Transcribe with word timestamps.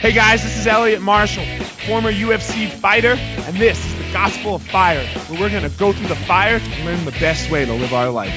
Hey 0.00 0.12
guys, 0.12 0.42
this 0.42 0.56
is 0.56 0.66
Elliot 0.66 1.02
Marshall, 1.02 1.44
former 1.86 2.10
UFC 2.10 2.72
fighter, 2.72 3.16
and 3.18 3.54
this 3.58 3.84
is 3.84 3.94
the 3.98 4.10
Gospel 4.14 4.54
of 4.54 4.62
Fire, 4.62 5.06
where 5.28 5.38
we're 5.38 5.50
going 5.50 5.70
to 5.70 5.78
go 5.78 5.92
through 5.92 6.08
the 6.08 6.16
fire 6.16 6.56
and 6.56 6.84
learn 6.86 7.04
the 7.04 7.10
best 7.10 7.50
way 7.50 7.66
to 7.66 7.74
live 7.74 7.92
our 7.92 8.08
life. 8.08 8.32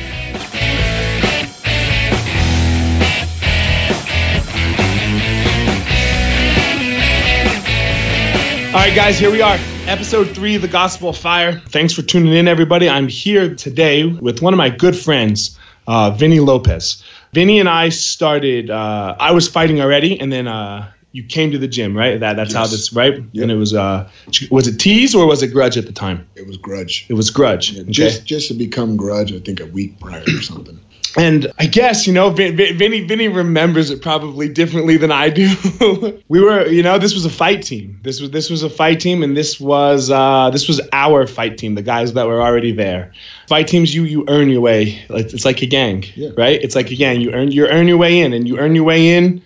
All 8.68 8.80
right, 8.82 8.94
guys, 8.94 9.18
here 9.18 9.32
we 9.32 9.42
are. 9.42 9.56
Episode 9.88 10.36
three 10.36 10.56
of 10.56 10.62
the 10.62 10.68
Gospel 10.68 11.12
of 11.12 11.18
Fire. 11.18 11.62
Thanks 11.70 11.94
for 11.94 12.02
tuning 12.02 12.34
in, 12.34 12.50
everybody. 12.50 12.90
I'm 12.90 13.08
here 13.08 13.56
today 13.56 14.04
with 14.04 14.42
one 14.42 14.54
of 14.54 14.58
my 14.58 14.70
good 14.70 14.98
friends, 14.98 15.58
uh, 15.88 16.12
Vinnie 16.12 16.42
Lopez. 16.42 17.02
Vinnie 17.32 17.62
and 17.62 17.70
I 17.70 17.88
started, 17.88 18.70
uh, 18.70 19.16
I 19.18 19.32
was 19.32 19.48
fighting 19.48 19.80
already, 19.80 20.20
and 20.20 20.30
then 20.30 20.50
uh, 20.50 20.92
you 21.14 21.24
came 21.24 21.52
to 21.52 21.58
the 21.58 21.68
gym, 21.68 21.96
right? 21.96 22.20
That 22.20 22.36
That's 22.36 22.54
how 22.54 22.68
this, 22.68 22.92
right? 22.92 23.14
Yep. 23.32 23.44
And 23.44 23.52
it 23.52 23.56
was, 23.56 23.74
uh, 23.74 24.10
was 24.52 24.68
it 24.68 24.80
tease 24.80 25.16
or 25.16 25.26
was 25.28 25.42
it 25.44 25.50
grudge 25.50 25.78
at 25.78 25.86
the 25.86 25.94
time? 25.94 26.28
It 26.36 26.46
was 26.46 26.58
grudge. 26.58 27.06
It 27.08 27.14
was 27.14 27.30
grudge. 27.30 27.80
okay? 27.80 27.90
Just 27.90 28.26
just 28.26 28.50
to 28.50 28.54
become 28.56 28.98
grudge, 28.98 29.32
I 29.32 29.40
think 29.40 29.62
a 29.62 29.66
week 29.68 30.00
prior 30.00 30.24
or 30.24 30.42
something. 30.42 30.80
And 31.16 31.52
I 31.60 31.68
guess, 31.68 32.08
you 32.08 32.14
know, 32.14 32.32
Vin, 32.32 32.56
Vin, 32.58 32.76
Vinnie, 32.76 33.02
Vinnie 33.06 33.28
remembers 33.28 33.92
it 33.92 34.02
probably 34.02 34.50
differently 34.50 34.98
than 34.98 35.12
I 35.12 35.30
do. 35.30 36.20
we 36.28 36.42
were, 36.42 36.66
you 36.66 36.82
know, 36.82 36.98
this 36.98 37.14
was 37.14 37.24
a 37.26 37.30
fight 37.30 37.62
team. 37.62 38.00
This 38.02 38.20
was 38.20 38.32
this 38.32 38.50
was 38.50 38.64
a 38.64 38.70
fight 38.70 39.00
team, 39.00 39.22
and 39.22 39.38
this 39.38 39.60
was 39.60 40.10
uh, 40.10 40.50
this 40.50 40.68
was 40.68 40.82
our 40.92 41.28
fight 41.28 41.60
team, 41.60 41.76
the 41.76 41.84
guys 41.84 42.14
that 42.14 42.26
were 42.26 42.42
already 42.42 42.72
there. 42.72 43.12
Fight 43.48 43.68
teams, 43.68 43.94
you 43.94 44.06
you 44.06 44.26
earn 44.28 44.50
your 44.50 44.62
way. 44.62 45.04
It's 45.12 45.46
like 45.46 45.62
a 45.62 45.68
gang, 45.68 46.04
Yeah. 46.16 46.30
right? 46.36 46.60
It's 46.60 46.76
like 46.76 46.90
a 46.90 46.96
gang. 46.96 47.22
You 47.22 47.32
earn 47.34 47.52
you 47.52 47.68
earn 47.68 47.88
your 47.88 47.98
way 47.98 48.20
in, 48.22 48.34
and 48.34 48.48
you 48.48 48.58
earn 48.58 48.74
your 48.74 48.86
way 48.86 49.10
in, 49.16 49.44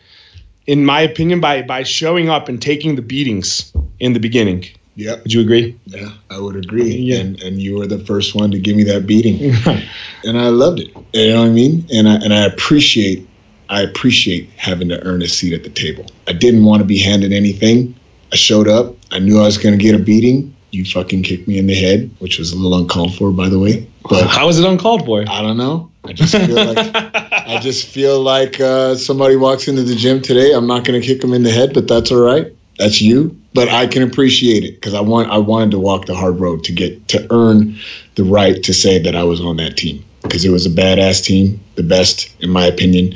in 0.68 0.86
my 0.86 1.02
opinion, 1.02 1.40
by 1.40 1.64
by 1.64 1.84
showing 1.84 2.30
up 2.30 2.50
and 2.50 2.62
taking 2.62 2.96
the 2.96 3.02
beatings 3.02 3.72
in 4.00 4.14
the 4.14 4.20
beginning. 4.20 4.66
Yeah. 4.96 5.16
Would 5.16 5.32
you 5.32 5.42
agree? 5.42 5.80
Yeah, 5.86 6.10
I 6.30 6.40
would 6.40 6.56
agree. 6.56 6.96
Yeah. 6.96 7.20
And 7.20 7.42
and 7.42 7.62
you 7.62 7.78
were 7.78 7.88
the 7.88 8.00
first 8.00 8.36
one 8.36 8.52
to 8.52 8.60
give 8.60 8.76
me 8.76 8.84
that 8.84 9.08
beating, 9.08 9.54
and 10.24 10.38
I 10.38 10.50
loved 10.50 10.80
it. 10.80 10.90
You 11.14 11.34
know 11.34 11.42
what 11.42 11.48
I 11.48 11.52
mean? 11.52 11.88
And 11.92 12.08
I 12.08 12.16
and 12.16 12.34
I 12.34 12.46
appreciate 12.46 13.28
I 13.70 13.82
appreciate 13.82 14.50
having 14.58 14.90
to 14.90 15.04
earn 15.04 15.22
a 15.22 15.28
seat 15.28 15.54
at 15.54 15.64
the 15.64 15.70
table. 15.70 16.06
I 16.28 16.34
didn't 16.34 16.66
want 16.66 16.82
to 16.82 16.86
be 16.86 17.00
handed 17.00 17.34
anything. 17.34 17.96
I 18.32 18.36
showed 18.36 18.68
up. 18.68 18.96
I 19.12 19.20
knew 19.20 19.40
I 19.40 19.46
was 19.46 19.58
going 19.58 19.78
to 19.78 19.82
get 19.82 19.96
a 19.96 20.00
beating. 20.00 20.56
You 20.72 20.84
fucking 20.84 21.24
kicked 21.24 21.48
me 21.48 21.58
in 21.58 21.68
the 21.68 21.76
head, 21.76 22.12
which 22.20 22.40
was 22.40 22.52
a 22.52 22.58
little 22.58 22.78
uncalled 22.78 23.16
for, 23.16 23.32
by 23.32 23.48
the 23.48 23.58
way. 23.58 23.88
But 24.10 24.28
How 24.28 24.48
was 24.48 24.60
it 24.60 24.66
uncalled 24.66 25.06
for? 25.06 25.22
I 25.22 25.42
don't 25.42 25.58
know. 25.58 25.92
I 26.08 26.14
just 26.14 26.36
feel 26.36 26.56
like 26.56 26.96
I 26.96 27.60
just 27.62 27.88
feel 27.88 28.22
like 28.22 28.60
uh, 28.60 28.96
somebody 28.96 29.36
walks 29.36 29.68
into 29.68 29.84
the 29.84 29.96
gym 29.96 30.22
today. 30.22 30.54
I'm 30.54 30.68
not 30.68 30.86
going 30.86 31.00
to 31.00 31.06
kick 31.06 31.22
them 31.22 31.34
in 31.34 31.44
the 31.44 31.52
head, 31.52 31.74
but 31.74 31.88
that's 31.88 32.12
all 32.12 32.20
right. 32.22 32.54
That's 32.78 33.02
you. 33.02 33.40
But 33.54 33.70
I 33.70 33.88
can 33.88 34.04
appreciate 34.04 34.64
it 34.64 34.76
because 34.76 34.94
I 34.94 35.02
want 35.02 35.30
I 35.30 35.38
wanted 35.40 35.72
to 35.72 35.80
walk 35.80 36.06
the 36.06 36.16
hard 36.16 36.40
road 36.40 36.66
to 36.66 36.74
get 36.74 37.08
to 37.10 37.28
earn 37.32 37.78
the 38.16 38.24
right 38.24 38.62
to 38.64 38.74
say 38.74 39.00
that 39.00 39.16
I 39.16 39.24
was 39.24 39.42
on 39.42 39.58
that 39.58 39.78
team 39.78 40.06
because 40.22 40.46
it 40.46 40.50
was 40.50 40.66
a 40.66 40.70
badass 40.70 41.24
team, 41.24 41.62
the 41.76 41.84
best 41.84 42.34
in 42.40 42.50
my 42.50 42.66
opinion, 42.66 43.16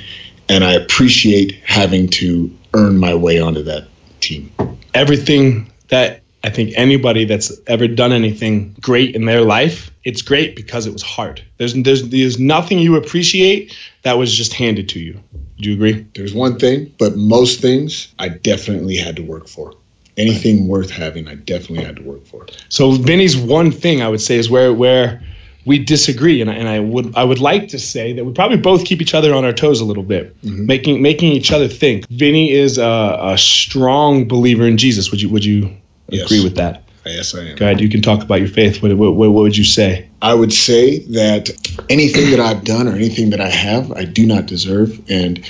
and 0.50 0.64
I 0.64 0.74
appreciate 0.74 1.54
having 1.64 2.10
to 2.10 2.52
earn 2.74 2.98
my 2.98 3.16
way 3.16 3.40
onto 3.40 3.64
that 3.64 3.88
team. 4.20 4.52
everything 4.94 5.72
that 5.90 6.21
I 6.44 6.50
think 6.50 6.74
anybody 6.76 7.26
that's 7.26 7.52
ever 7.68 7.88
done 7.88 8.12
anything 8.12 8.76
great 8.82 9.16
in 9.16 9.26
their 9.26 9.42
life, 9.42 9.92
it's 10.04 10.24
great 10.24 10.56
because 10.56 10.88
it 10.88 10.94
was 10.94 11.04
hard. 11.04 11.44
There's 11.58 11.74
there's 11.74 12.10
there's 12.10 12.40
nothing 12.40 12.80
you 12.80 12.96
appreciate 12.96 13.78
that 14.02 14.18
was 14.18 14.34
just 14.34 14.54
handed 14.54 14.90
to 14.90 15.00
you. 15.00 15.20
Do 15.58 15.70
you 15.70 15.76
agree? 15.76 16.06
There's 16.16 16.34
one 16.34 16.58
thing, 16.58 16.94
but 16.98 17.16
most 17.16 17.62
things 17.62 18.08
I 18.18 18.30
definitely 18.30 18.96
had 18.96 19.18
to 19.18 19.22
work 19.24 19.48
for. 19.48 19.76
Anything 20.18 20.68
worth 20.68 20.90
having, 20.90 21.28
I 21.28 21.36
definitely 21.36 21.86
had 21.86 21.96
to 21.98 22.04
work 22.04 22.26
for. 22.26 22.46
So 22.70 22.92
Vinnie's 22.92 23.38
one 23.38 23.72
thing 23.72 24.02
I 24.02 24.10
would 24.10 24.22
say 24.22 24.38
is 24.38 24.50
where 24.50 24.74
where 24.74 25.22
we 25.66 25.80
disagree, 25.80 26.42
and 26.42 26.50
I, 26.50 26.54
and 26.56 26.68
I 26.68 26.80
would 26.80 27.16
I 27.16 27.24
would 27.24 27.40
like 27.40 27.70
to 27.70 27.80
say 27.80 28.14
that 28.14 28.26
we 28.26 28.34
probably 28.34 28.58
both 28.58 28.86
keep 28.86 29.02
each 29.02 29.14
other 29.14 29.34
on 29.34 29.46
our 29.46 29.54
toes 29.54 29.80
a 29.80 29.86
little 29.86 30.04
bit, 30.04 30.40
mm-hmm. 30.42 30.66
making 30.66 31.02
making 31.02 31.32
each 31.34 31.52
other 31.52 31.68
think. 31.68 32.08
Vinnie 32.10 32.52
is 32.52 32.78
a, 32.78 33.20
a 33.22 33.38
strong 33.38 34.28
believer 34.28 34.68
in 34.68 34.78
Jesus. 34.78 35.12
Would 35.12 35.22
you 35.22 35.30
would 35.30 35.46
you 35.46 35.78
Yes. 36.12 36.26
agree 36.26 36.44
with 36.44 36.56
that? 36.56 36.84
Yes, 37.06 37.34
I 37.34 37.46
am. 37.46 37.56
Go 37.56 37.66
ahead. 37.66 37.82
You 37.82 37.90
can 37.90 38.02
talk 38.02 38.22
about 38.22 38.40
your 38.40 38.48
faith. 38.48 38.82
What 38.82 38.96
what, 38.96 39.14
what 39.14 39.32
would 39.32 39.58
you 39.58 39.64
say? 39.64 40.10
I 40.22 40.34
would 40.34 40.54
say 40.54 41.00
that 41.00 41.50
anything 41.90 42.30
that 42.32 42.40
I've 42.40 42.64
done 42.64 42.88
or 42.88 42.92
anything 42.92 43.32
that 43.32 43.42
I 43.42 43.50
have, 43.50 43.92
I 43.92 44.06
do 44.06 44.26
not 44.28 44.46
deserve, 44.46 45.02
and 45.10 45.44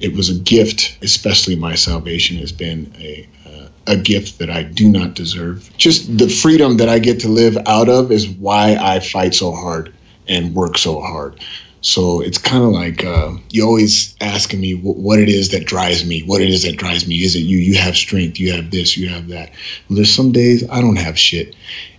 it 0.00 0.12
was 0.14 0.28
a 0.28 0.34
gift. 0.34 0.98
Especially 1.02 1.54
my 1.54 1.76
salvation 1.76 2.38
has 2.38 2.50
been 2.50 2.92
a 2.98 3.28
uh, 3.46 3.68
a 3.86 3.96
gift 3.96 4.38
that 4.40 4.50
I 4.50 4.64
do 4.64 4.88
not 4.88 5.14
deserve. 5.14 5.70
Just 5.76 6.18
the 6.18 6.28
freedom 6.28 6.78
that 6.78 6.88
I 6.88 6.98
get 6.98 7.20
to 7.20 7.28
live 7.28 7.56
out 7.66 7.88
of 7.88 8.10
is 8.10 8.28
why 8.28 8.76
I 8.80 9.00
fight 9.00 9.34
so 9.34 9.52
hard 9.52 9.94
and 10.26 10.54
work 10.54 10.78
so 10.78 11.00
hard. 11.00 11.40
So 11.80 12.20
it's 12.20 12.38
kind 12.38 12.64
of 12.64 12.70
like 12.70 13.04
uh, 13.04 13.34
you 13.50 13.64
always 13.64 14.16
asking 14.20 14.60
me 14.60 14.72
wh- 14.72 14.98
what 14.98 15.18
it 15.18 15.28
is 15.28 15.50
that 15.50 15.64
drives 15.64 16.04
me. 16.04 16.22
What 16.22 16.40
it 16.40 16.50
is 16.50 16.64
that 16.64 16.76
drives 16.76 17.06
me? 17.06 17.16
Is 17.16 17.36
it 17.36 17.40
you? 17.40 17.58
You 17.58 17.78
have 17.78 17.96
strength. 17.96 18.40
You 18.40 18.52
have 18.54 18.70
this. 18.70 18.96
You 18.96 19.08
have 19.08 19.28
that. 19.28 19.50
Well, 19.88 19.96
there's 19.96 20.14
some 20.14 20.32
days 20.32 20.68
I 20.68 20.80
don't 20.80 20.96
have 20.96 21.18
shit. 21.18 21.54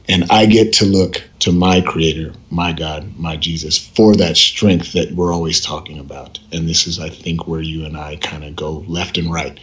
And 0.07 0.25
I 0.31 0.47
get 0.47 0.73
to 0.73 0.85
look 0.85 1.23
to 1.39 1.51
my 1.51 1.81
creator, 1.81 2.33
my 2.49 2.73
God, 2.73 3.15
my 3.15 3.37
Jesus, 3.37 3.77
for 3.77 4.15
that 4.15 4.37
strength 4.37 4.93
that 4.93 5.11
we're 5.11 5.31
always 5.31 5.61
talking 5.61 5.99
about. 5.99 6.39
And 6.51 6.67
this 6.67 6.87
is, 6.87 6.99
I 6.99 7.09
think, 7.09 7.47
where 7.47 7.61
you 7.61 7.85
and 7.85 7.95
I 7.95 8.15
kind 8.15 8.43
of 8.43 8.55
go 8.55 8.83
left 8.87 9.19
and 9.19 9.31
right. 9.31 9.59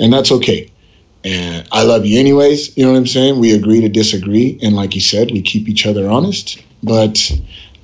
And 0.00 0.12
that's 0.12 0.32
okay. 0.32 0.72
And 1.22 1.68
I 1.70 1.84
love 1.84 2.04
you 2.04 2.18
anyways. 2.18 2.76
You 2.76 2.84
know 2.84 2.92
what 2.92 2.98
I'm 2.98 3.06
saying? 3.06 3.38
We 3.38 3.54
agree 3.54 3.82
to 3.82 3.88
disagree. 3.88 4.58
And 4.62 4.74
like 4.74 4.96
you 4.96 5.00
said, 5.00 5.30
we 5.30 5.42
keep 5.42 5.68
each 5.68 5.86
other 5.86 6.10
honest. 6.10 6.60
But 6.82 7.30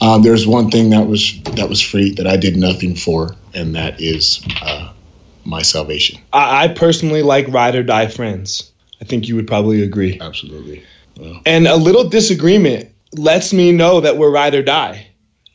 um, 0.00 0.22
there's 0.22 0.46
one 0.46 0.70
thing 0.70 0.90
that 0.90 1.06
was 1.06 1.40
that 1.42 1.68
was 1.68 1.80
free 1.80 2.14
that 2.14 2.26
I 2.26 2.36
did 2.36 2.56
nothing 2.56 2.96
for, 2.96 3.36
and 3.54 3.74
that 3.74 4.00
is 4.00 4.42
uh, 4.62 4.92
my 5.44 5.62
salvation. 5.62 6.20
I, 6.32 6.64
I 6.64 6.68
personally 6.68 7.22
like 7.22 7.48
ride 7.48 7.74
or 7.74 7.82
die 7.82 8.08
friends. 8.08 8.70
I 9.00 9.04
think 9.04 9.28
you 9.28 9.36
would 9.36 9.46
probably 9.46 9.82
agree. 9.82 10.18
Absolutely. 10.20 10.84
And 11.44 11.66
a 11.66 11.76
little 11.76 12.08
disagreement 12.08 12.90
lets 13.12 13.52
me 13.52 13.72
know 13.72 14.00
that 14.00 14.16
we're 14.16 14.30
ride 14.30 14.54
or 14.54 14.62
die. 14.62 15.08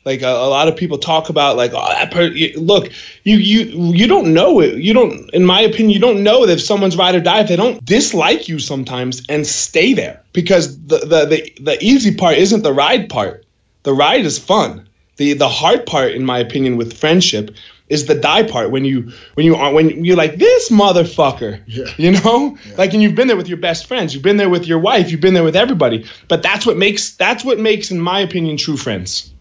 Like 0.04 0.22
a, 0.22 0.28
a 0.28 0.48
lot 0.48 0.68
of 0.68 0.76
people 0.76 0.98
talk 0.98 1.30
about, 1.30 1.56
like, 1.56 1.72
oh, 1.74 1.88
that 1.88 2.12
per- 2.12 2.30
look, 2.56 2.92
you 3.24 3.38
you 3.38 3.92
you 3.92 4.06
don't 4.06 4.32
know 4.32 4.60
it. 4.60 4.76
You 4.76 4.94
don't, 4.94 5.30
in 5.34 5.44
my 5.44 5.62
opinion, 5.62 5.90
you 5.90 5.98
don't 5.98 6.22
know 6.22 6.46
that 6.46 6.52
if 6.52 6.60
someone's 6.60 6.96
ride 6.96 7.16
or 7.16 7.20
die 7.20 7.40
if 7.40 7.48
they 7.48 7.56
don't 7.56 7.84
dislike 7.84 8.48
you 8.48 8.60
sometimes 8.60 9.24
and 9.28 9.44
stay 9.44 9.94
there 9.94 10.22
because 10.32 10.80
the 10.86 10.98
the 10.98 11.26
the, 11.26 11.52
the 11.60 11.84
easy 11.84 12.14
part 12.14 12.36
isn't 12.36 12.62
the 12.62 12.72
ride 12.72 13.08
part. 13.08 13.45
The 13.86 13.94
ride 13.94 14.24
is 14.26 14.36
fun. 14.36 14.88
The 15.16 15.34
the 15.34 15.48
hard 15.48 15.86
part, 15.86 16.10
in 16.12 16.24
my 16.24 16.40
opinion, 16.40 16.76
with 16.76 16.98
friendship 16.98 17.54
is 17.88 18.06
the 18.06 18.16
die 18.16 18.42
part 18.42 18.72
when 18.72 18.84
you 18.84 19.12
when 19.34 19.46
you 19.46 19.54
are 19.54 19.72
when 19.72 20.04
you're 20.04 20.16
like 20.16 20.34
this 20.36 20.70
motherfucker 20.70 21.62
Yeah. 21.68 21.84
you 21.96 22.10
know 22.10 22.58
like 22.76 22.92
and 22.94 23.00
you've 23.02 23.14
been 23.14 23.28
there 23.28 23.36
with 23.36 23.46
your 23.46 23.58
best 23.58 23.86
friends 23.86 24.12
you've 24.12 24.24
been 24.24 24.38
there 24.38 24.50
with 24.50 24.66
your 24.66 24.80
wife 24.80 25.12
you've 25.12 25.20
been 25.20 25.34
there 25.34 25.44
with 25.44 25.54
everybody 25.54 26.04
but 26.26 26.42
that's 26.42 26.66
what 26.66 26.76
makes 26.76 27.14
that's 27.14 27.44
what 27.44 27.60
makes 27.60 27.92
in 27.92 28.00
my 28.00 28.18
opinion 28.22 28.56
true 28.56 28.76
friends 28.76 29.32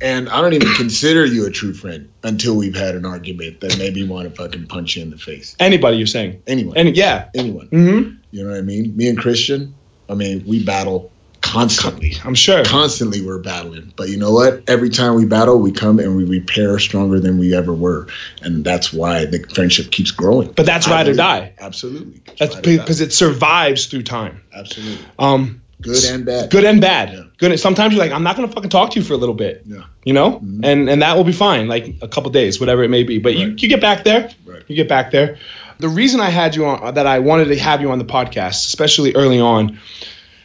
And 0.00 0.28
I 0.28 0.40
don't 0.42 0.52
even 0.52 0.72
consider 0.74 1.26
you 1.26 1.46
a 1.46 1.50
true 1.50 1.74
friend 1.74 2.08
until 2.22 2.54
we've 2.56 2.76
had 2.76 2.94
an 2.94 3.04
argument 3.04 3.58
that 3.62 3.76
made 3.78 3.94
me 3.96 4.04
want 4.06 4.28
to 4.28 4.34
fucking 4.42 4.68
punch 4.68 4.94
you 4.94 5.02
in 5.02 5.10
the 5.10 5.18
face. 5.18 5.56
anybody 5.58 5.96
you're 5.96 6.06
saying 6.06 6.40
Anyone. 6.46 6.76
and 6.76 6.96
yeah 6.96 7.30
anyone. 7.34 7.66
hmm 7.66 8.00
You 8.30 8.44
know 8.44 8.50
what 8.50 8.58
I 8.58 8.62
mean? 8.62 8.96
Me 8.96 9.08
and 9.08 9.18
Christian, 9.18 9.74
I 10.08 10.14
mean, 10.14 10.44
we 10.46 10.62
battle 10.64 11.10
constantly. 11.58 12.12
i'm 12.24 12.34
sure 12.34 12.64
Constantly 12.64 13.20
we're 13.24 13.38
battling. 13.38 13.92
But 13.96 14.08
you 14.08 14.16
know 14.16 14.32
what? 14.32 14.62
Every 14.68 14.90
time 14.90 15.14
we 15.14 15.24
battle, 15.26 15.58
we 15.58 15.72
come 15.72 15.98
and 15.98 16.16
we 16.16 16.24
repair 16.24 16.78
stronger 16.78 17.20
than 17.20 17.38
we 17.38 17.54
ever 17.54 17.72
were. 17.74 18.06
And 18.42 18.64
that's 18.64 18.92
why 18.92 19.24
the 19.26 19.40
friendship 19.54 19.90
keeps 19.90 20.10
growing. 20.12 20.52
but 20.52 20.66
that's 20.66 20.86
I 20.88 20.90
ride 20.92 21.08
or 21.08 21.14
die 21.14 21.52
Absolutely. 21.58 22.20
That's 22.38 22.54
ride 22.56 22.66
or 22.66 22.76
die. 22.76 22.82
because 22.82 23.00
it 23.00 23.12
survives 23.12 23.86
through 23.86 24.02
time 24.04 24.42
Absolutely. 24.54 25.04
um 25.18 25.62
Good 25.80 26.04
and 26.06 26.26
bad. 26.26 26.50
good 26.50 26.64
and 26.64 26.80
bad 26.80 27.12
Yeah. 27.12 27.22
good 27.38 27.60
sometimes 27.60 27.94
you're 27.94 28.02
like 28.02 28.10
i'm 28.12 28.24
not 28.24 28.34
gonna 28.34 28.48
fucking 28.48 28.68
talk 28.70 28.90
to 28.92 28.98
you 28.98 29.04
for 29.04 29.14
a 29.14 29.16
little 29.16 29.34
bit 29.36 29.62
Yeah. 29.64 29.84
you 30.04 30.12
know 30.12 30.40
Mhm. 30.40 30.60
and 30.64 30.90
and 30.90 31.02
that 31.02 31.16
will 31.16 31.22
be 31.22 31.32
fine 31.32 31.68
like 31.68 31.98
a 32.02 32.08
couple 32.08 32.30
days 32.32 32.58
whatever 32.58 32.82
it 32.82 32.88
may 32.88 33.04
be 33.04 33.18
but 33.18 33.36
you, 33.36 33.54
you 33.56 33.68
get 33.68 33.80
back 33.80 34.02
there 34.02 34.28
Right. 34.44 34.62
you 34.66 34.74
get 34.74 34.88
back 34.88 35.12
there 35.12 35.38
the 35.78 35.88
reason 35.88 36.18
i 36.20 36.30
had 36.30 36.56
you 36.56 36.66
on 36.66 36.94
that 36.94 37.06
i 37.06 37.20
wanted 37.20 37.44
to 37.54 37.58
have 37.60 37.80
you 37.80 37.92
on 37.92 37.98
the 38.00 38.04
podcast 38.04 38.66
especially 38.66 39.14
early 39.14 39.38
on 39.38 39.78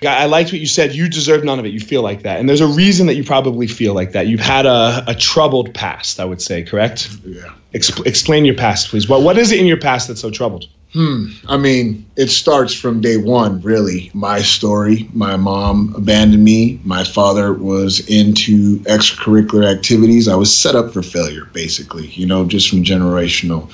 I 0.06 0.24
I 0.24 0.26
liked 0.26 0.52
what 0.52 0.60
you 0.60 0.68
said. 0.68 0.96
You 0.96 1.10
deserve 1.10 1.44
none 1.44 1.60
of 1.60 1.66
it. 1.66 1.70
You 1.70 1.80
feel 1.80 2.02
like 2.02 2.24
that. 2.24 2.40
And 2.40 2.48
there's 2.48 2.62
a 2.62 2.68
reason 2.68 3.08
that 3.08 3.16
you 3.16 3.24
probably 3.24 3.68
feel 3.68 3.94
like 3.94 4.14
that. 4.14 4.28
You've 4.28 4.40
had 4.40 4.66
a, 4.66 5.04
a 5.08 5.16
troubled 5.16 5.74
past, 5.74 6.20
I 6.20 6.26
would 6.26 6.42
say, 6.42 6.64
correct? 6.64 7.10
Yeah. 7.26 7.54
Expl- 7.74 8.06
explain 8.06 8.46
your 8.46 8.56
past, 8.56 8.90
please. 8.90 9.08
What, 9.08 9.22
what 9.22 9.38
is 9.38 9.52
it 9.52 9.60
in 9.60 9.66
your 9.66 9.80
past 9.80 10.08
that's 10.08 10.22
so 10.22 10.32
troubled? 10.32 10.66
Hmm. 10.94 11.26
I 11.48 11.58
mean, 11.58 12.06
it 12.16 12.30
starts 12.30 12.76
from 12.76 13.02
day 13.02 13.18
one, 13.18 13.62
really. 13.62 14.12
My 14.14 14.44
story. 14.44 15.10
My 15.12 15.38
mom 15.38 15.96
abandoned 15.98 16.44
me. 16.44 16.80
My 16.84 17.04
father 17.04 17.52
was 17.52 18.08
into 18.08 18.80
extracurricular 18.82 19.66
activities. 19.66 20.28
I 20.28 20.36
was 20.36 20.56
set 20.56 20.76
up 20.76 20.94
for 20.94 21.02
failure, 21.02 21.46
basically, 21.46 22.06
you 22.06 22.28
know, 22.28 22.46
just 22.46 22.70
from 22.70 22.84
generational 22.84 23.72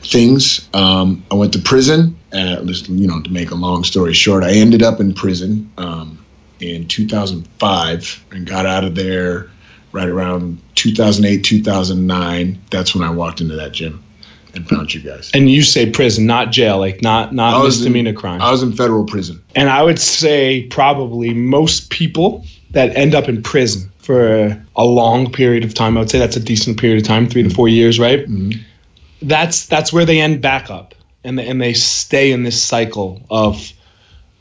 things. 0.00 0.66
Um, 0.72 1.24
I 1.30 1.34
went 1.34 1.52
to 1.52 1.58
prison. 1.58 2.16
Uh, 2.32 2.64
you 2.88 3.06
know, 3.06 3.20
to 3.20 3.30
make 3.30 3.50
a 3.50 3.54
long 3.54 3.84
story 3.84 4.14
short, 4.14 4.42
I 4.42 4.52
ended 4.52 4.82
up 4.82 4.98
in 4.98 5.12
prison 5.12 5.70
um, 5.76 6.24
in 6.58 6.88
2005 6.88 8.24
and 8.30 8.46
got 8.46 8.64
out 8.64 8.84
of 8.84 8.94
there 8.94 9.50
right 9.92 10.08
around 10.08 10.58
2008, 10.76 11.44
2009. 11.44 12.62
That's 12.70 12.94
when 12.94 13.06
I 13.06 13.10
walked 13.10 13.42
into 13.42 13.56
that 13.56 13.72
gym 13.72 14.02
and 14.54 14.68
found 14.68 14.92
you 14.92 15.00
guys. 15.00 15.30
And 15.34 15.50
you 15.50 15.62
say 15.62 15.90
prison, 15.90 16.26
not 16.26 16.50
jail, 16.50 16.78
like 16.78 17.02
not 17.02 17.34
not 17.34 17.62
misdemeanor 17.64 18.10
in, 18.10 18.16
crime. 18.16 18.40
I 18.42 18.50
was 18.50 18.62
in 18.62 18.72
federal 18.72 19.04
prison. 19.04 19.42
And 19.54 19.68
I 19.68 19.82
would 19.82 19.98
say 19.98 20.66
probably 20.66 21.34
most 21.34 21.90
people 21.90 22.44
that 22.70 22.96
end 22.96 23.14
up 23.14 23.28
in 23.28 23.42
prison 23.42 23.92
for 23.98 24.62
a, 24.74 24.84
long 24.84 25.30
period 25.32 25.64
of 25.64 25.74
time, 25.74 25.96
I 25.96 26.00
would 26.00 26.10
say 26.10 26.18
that's 26.18 26.36
a 26.36 26.40
decent 26.40 26.80
period 26.80 27.02
of 27.02 27.06
time, 27.06 27.28
3 27.28 27.44
to 27.44 27.50
4 27.50 27.68
years, 27.68 28.00
right? 28.00 28.20
Mm-hmm. 28.20 28.60
That's 29.22 29.66
that's 29.66 29.92
where 29.92 30.04
they 30.04 30.20
end 30.20 30.42
back 30.42 30.70
up 30.70 30.94
and 31.22 31.38
they, 31.38 31.46
and 31.46 31.60
they 31.60 31.74
stay 31.74 32.32
in 32.32 32.42
this 32.42 32.60
cycle 32.60 33.22
of 33.30 33.72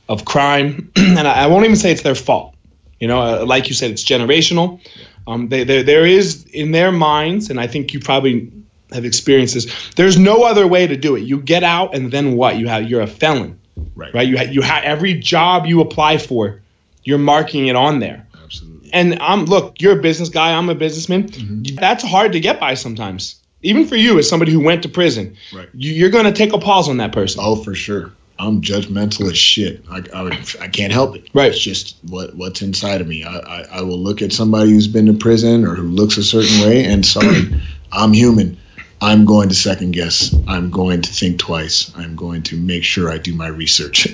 of 0.10 0.26
crime 0.26 0.92
and 0.96 1.20
I, 1.20 1.44
I 1.44 1.48
won't 1.48 1.66
even 1.66 1.76
say 1.76 1.92
it's 1.92 2.02
their 2.02 2.16
fault. 2.16 2.56
You 3.00 3.08
know, 3.08 3.20
uh, 3.20 3.46
like 3.46 3.70
you 3.70 3.76
said, 3.76 3.92
it's 3.92 4.04
generational. 4.04 4.80
Um, 5.26 5.50
they, 5.50 5.64
they, 5.64 5.84
there 5.84 6.06
is 6.06 6.46
in 6.46 6.72
their 6.72 6.92
minds, 6.92 7.50
and 7.50 7.60
I 7.60 7.68
think 7.68 7.94
you 7.94 8.00
probably 8.00 8.52
have 8.92 9.06
experienced 9.06 9.54
this. 9.54 9.92
There's 9.96 10.18
no 10.18 10.44
other 10.44 10.68
way 10.68 10.88
to 10.88 10.98
do 10.98 11.16
it. 11.16 11.22
You 11.22 11.40
get 11.40 11.64
out, 11.64 11.96
and 11.96 12.12
then 12.12 12.36
what? 12.36 12.58
You 12.58 12.68
have 12.68 12.90
you're 12.90 13.02
a 13.02 13.08
felon, 13.08 13.60
right? 13.96 14.14
Right. 14.14 14.28
You 14.28 14.38
ha- 14.38 14.52
you 14.52 14.62
have 14.62 14.84
every 14.84 15.16
job 15.16 15.66
you 15.66 15.82
apply 15.82 16.18
for, 16.18 16.62
you're 17.04 17.18
marking 17.18 17.68
it 17.68 17.76
on 17.76 18.00
there. 18.00 18.28
Absolutely. 18.44 18.94
And 18.94 19.20
I'm 19.20 19.46
look, 19.46 19.82
you're 19.82 19.98
a 19.98 20.02
business 20.02 20.30
guy. 20.30 20.54
I'm 20.54 20.70
a 20.70 20.76
businessman. 20.76 21.30
Mm-hmm. 21.30 21.76
That's 21.76 22.04
hard 22.04 22.34
to 22.34 22.40
get 22.40 22.60
by 22.60 22.76
sometimes. 22.76 23.36
Even 23.64 23.86
for 23.86 23.96
you, 23.96 24.18
as 24.18 24.28
somebody 24.28 24.52
who 24.52 24.60
went 24.62 24.84
to 24.84 24.90
prison, 24.90 25.38
right? 25.54 25.70
You, 25.74 25.94
you're 25.94 26.10
going 26.10 26.26
to 26.26 26.32
take 26.32 26.54
a 26.54 26.58
pause 26.58 26.90
on 26.90 26.98
that 26.98 27.12
person. 27.12 27.42
Oh, 27.44 27.56
for 27.56 27.76
sure. 27.76 28.12
I'm 28.40 28.62
judgmental 28.62 29.30
as 29.30 29.38
shit. 29.38 29.86
I, 29.88 30.04
I, 30.14 30.28
I, 30.62 30.68
can't 30.68 30.92
help 30.92 31.16
it. 31.16 31.30
Right. 31.32 31.52
It's 31.52 31.60
just 31.60 31.96
what 32.02 32.36
what's 32.36 32.64
inside 32.64 33.02
of 33.02 33.08
me. 33.08 33.24
I, 33.24 33.38
I, 33.38 33.62
I 33.72 33.82
will 33.84 34.00
look 34.00 34.24
at 34.24 34.34
somebody 34.34 34.72
who's 34.72 34.88
been 34.88 35.06
to 35.06 35.14
prison 35.14 35.64
or 35.64 35.76
who 35.76 35.84
looks 35.84 36.18
a 36.18 36.24
certain 36.24 36.68
way, 36.68 36.86
and 36.86 37.06
sorry, 37.06 37.62
I'm 37.92 38.14
human. 38.14 38.58
I'm 39.02 39.26
going 39.26 39.50
to 39.50 39.56
second 39.56 39.92
guess. 39.92 40.34
I'm 40.48 40.70
going 40.70 41.02
to 41.02 41.12
think 41.12 41.40
twice. 41.40 41.92
I'm 41.96 42.16
going 42.16 42.44
to 42.44 42.58
make 42.58 42.84
sure 42.84 43.12
I 43.12 43.18
do 43.18 43.34
my 43.34 43.48
research. 43.48 44.08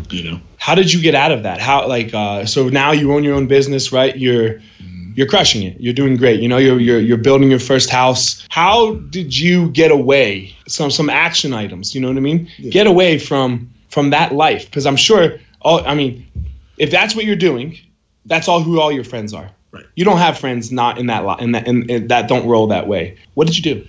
you 0.10 0.30
know. 0.30 0.40
How 0.56 0.74
did 0.74 0.90
you 0.90 1.02
get 1.02 1.14
out 1.14 1.30
of 1.30 1.42
that? 1.42 1.60
How 1.60 1.86
like 1.86 2.14
uh, 2.14 2.46
so 2.46 2.70
now 2.70 2.92
you 2.92 3.12
own 3.12 3.22
your 3.22 3.34
own 3.34 3.48
business, 3.48 3.92
right? 3.92 4.16
You're 4.16 4.54
mm-hmm. 4.54 5.12
you're 5.14 5.26
crushing 5.26 5.62
it. 5.64 5.78
You're 5.78 5.92
doing 5.92 6.16
great. 6.16 6.40
You 6.40 6.48
know, 6.48 6.56
you're 6.56 6.80
you're 6.80 7.00
you're 7.00 7.18
building 7.18 7.50
your 7.50 7.58
first 7.58 7.90
house. 7.90 8.46
How 8.48 8.94
did 8.94 9.38
you 9.38 9.68
get 9.70 9.90
away? 9.90 10.56
Some 10.66 10.90
some 10.90 11.10
action 11.10 11.52
items. 11.52 11.94
You 11.94 12.00
know 12.00 12.08
what 12.08 12.16
I 12.16 12.20
mean? 12.20 12.50
Yeah. 12.56 12.70
Get 12.70 12.86
away 12.86 13.18
from 13.18 13.74
from 13.90 14.10
that 14.10 14.32
life 14.32 14.64
because 14.64 14.86
I'm 14.86 14.96
sure. 14.96 15.38
All 15.60 15.86
I 15.86 15.94
mean, 15.94 16.26
if 16.78 16.90
that's 16.90 17.14
what 17.14 17.26
you're 17.26 17.36
doing, 17.36 17.78
that's 18.24 18.48
all 18.48 18.62
who 18.62 18.80
all 18.80 18.90
your 18.90 19.04
friends 19.04 19.34
are. 19.34 19.50
Right. 19.72 19.84
You 19.94 20.04
don't 20.04 20.18
have 20.18 20.38
friends 20.38 20.72
not 20.72 20.98
in 20.98 21.06
that 21.06 21.40
in 21.40 21.52
that 21.52 21.66
in, 21.68 21.88
in 21.88 22.08
that 22.08 22.28
don't 22.28 22.48
roll 22.48 22.68
that 22.68 22.88
way. 22.88 23.18
What 23.34 23.46
did 23.46 23.56
you 23.56 23.62
do? 23.62 23.86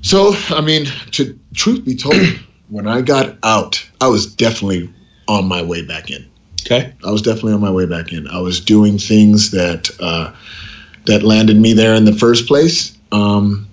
So 0.00 0.34
I 0.50 0.60
mean, 0.62 0.86
to 1.12 1.38
truth 1.54 1.84
be 1.84 1.96
told, 1.96 2.16
when 2.68 2.86
I 2.86 3.02
got 3.02 3.36
out, 3.42 3.86
I 4.00 4.08
was 4.08 4.34
definitely 4.34 4.92
on 5.28 5.46
my 5.46 5.62
way 5.62 5.82
back 5.84 6.10
in. 6.10 6.30
Okay. 6.62 6.94
I 7.04 7.10
was 7.10 7.22
definitely 7.22 7.52
on 7.52 7.60
my 7.60 7.70
way 7.70 7.86
back 7.86 8.12
in. 8.12 8.26
I 8.26 8.40
was 8.40 8.60
doing 8.60 8.98
things 8.98 9.52
that 9.52 9.90
uh, 10.00 10.34
that 11.04 11.22
landed 11.22 11.56
me 11.56 11.74
there 11.74 11.94
in 11.94 12.04
the 12.04 12.12
first 12.12 12.46
place. 12.46 12.96
Um, 13.12 13.68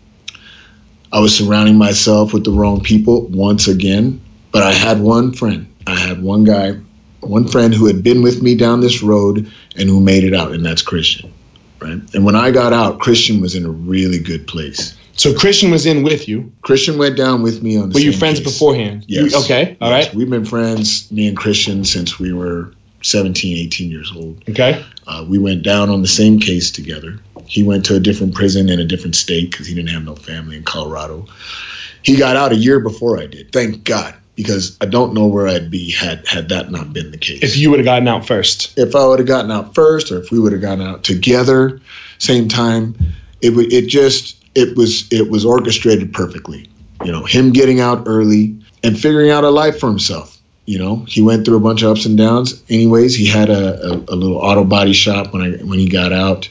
I 1.11 1.19
was 1.19 1.35
surrounding 1.37 1.77
myself 1.77 2.33
with 2.33 2.43
the 2.43 2.51
wrong 2.51 2.81
people 2.81 3.27
once 3.27 3.67
again, 3.67 4.21
but 4.51 4.63
I 4.63 4.73
had 4.73 4.99
one 4.99 5.33
friend. 5.33 5.73
I 5.87 5.95
had 5.95 6.21
one 6.21 6.43
guy 6.43 6.79
one 7.27 7.47
friend 7.47 7.73
who 7.73 7.87
had 7.87 8.03
been 8.03 8.21
with 8.21 8.41
me 8.41 8.55
down 8.55 8.81
this 8.81 9.03
road 9.03 9.51
and 9.75 9.89
who 9.89 9.99
made 9.99 10.23
it 10.23 10.33
out, 10.33 10.51
and 10.51 10.65
that's 10.65 10.81
Christian. 10.81 11.33
Right. 11.79 12.01
And 12.13 12.23
when 12.23 12.35
I 12.35 12.51
got 12.51 12.71
out, 12.71 12.99
Christian 12.99 13.41
was 13.41 13.55
in 13.55 13.65
a 13.65 13.69
really 13.69 14.19
good 14.19 14.47
place. 14.47 14.95
So 15.15 15.33
Christian 15.33 15.69
was 15.69 15.85
in 15.85 16.03
with 16.03 16.27
you. 16.27 16.53
Christian 16.61 16.97
went 16.97 17.17
down 17.17 17.43
with 17.43 17.61
me 17.61 17.77
on 17.77 17.89
the. 17.89 17.93
Were 17.93 17.99
you 17.99 18.13
friends 18.13 18.39
case. 18.39 18.51
beforehand? 18.51 19.05
Yes. 19.07 19.33
You, 19.33 19.39
okay. 19.39 19.77
All 19.79 19.91
yes. 19.91 20.07
right. 20.07 20.15
We've 20.15 20.29
been 20.29 20.45
friends, 20.45 21.11
me 21.11 21.27
and 21.27 21.37
Christian, 21.37 21.83
since 21.83 22.17
we 22.17 22.33
were 22.33 22.73
17, 23.03 23.57
18 23.57 23.91
years 23.91 24.11
old. 24.15 24.43
Okay. 24.49 24.83
Uh, 25.05 25.25
we 25.27 25.37
went 25.37 25.63
down 25.63 25.89
on 25.89 26.01
the 26.01 26.07
same 26.07 26.39
case 26.39 26.71
together. 26.71 27.19
He 27.45 27.63
went 27.63 27.85
to 27.87 27.95
a 27.95 27.99
different 27.99 28.33
prison 28.33 28.69
in 28.69 28.79
a 28.79 28.85
different 28.85 29.15
state 29.15 29.51
because 29.51 29.67
he 29.67 29.75
didn't 29.75 29.89
have 29.89 30.05
no 30.05 30.15
family 30.15 30.55
in 30.55 30.63
Colorado. 30.63 31.27
He 32.01 32.15
got 32.15 32.37
out 32.37 32.51
a 32.51 32.55
year 32.55 32.79
before 32.79 33.19
I 33.19 33.27
did. 33.27 33.51
Thank 33.51 33.83
God 33.83 34.15
because 34.35 34.77
I 34.81 34.85
don't 34.85 35.13
know 35.13 35.27
where 35.27 35.47
I'd 35.47 35.69
be 35.69 35.91
had 35.91 36.27
had 36.27 36.50
that 36.50 36.71
not 36.71 36.91
been 36.94 37.12
the 37.12 37.18
case. 37.18 37.44
If 37.44 37.57
you 37.57 37.69
would 37.69 37.80
have 37.80 37.85
gotten 37.85 38.07
out 38.07 38.25
first. 38.25 38.77
If 38.77 38.95
I 38.95 39.06
would 39.06 39.19
have 39.19 39.27
gotten 39.27 39.51
out 39.51 39.75
first, 39.75 40.12
or 40.12 40.19
if 40.21 40.31
we 40.31 40.39
would 40.39 40.53
have 40.53 40.62
gotten 40.62 40.85
out 40.85 41.03
together, 41.03 41.80
same 42.18 42.47
time, 42.47 42.95
it 43.41 43.51
would 43.51 43.71
it 43.71 43.88
just 43.88 44.44
it 44.56 44.75
was 44.75 45.12
it 45.12 45.30
was 45.30 45.45
orchestrated 45.45 46.13
perfectly. 46.13 46.69
You 47.03 47.12
know, 47.12 47.25
him 47.25 47.51
getting 47.51 47.80
out 47.80 48.03
early 48.07 48.59
and 48.83 49.00
figuring 49.00 49.30
out 49.30 49.44
a 49.44 49.50
life 49.50 49.80
for 49.80 49.89
himself. 49.89 50.38
You 50.65 50.80
know, 50.80 50.95
he 51.07 51.21
went 51.21 51.45
through 51.45 51.57
a 51.57 51.62
bunch 51.62 51.81
of 51.81 51.91
ups 51.91 52.06
and 52.06 52.18
downs. 52.18 52.63
Anyways, 52.69 53.13
he 53.15 53.25
had 53.25 53.50
a, 53.50 53.91
a, 53.91 53.91
a 53.91 54.15
little 54.15 54.38
auto 54.38 54.63
body 54.63 54.94
shop 54.94 55.33
when 55.33 55.41
I 55.41 55.63
when 55.63 55.77
he 55.77 55.89
got 55.89 56.13
out, 56.13 56.47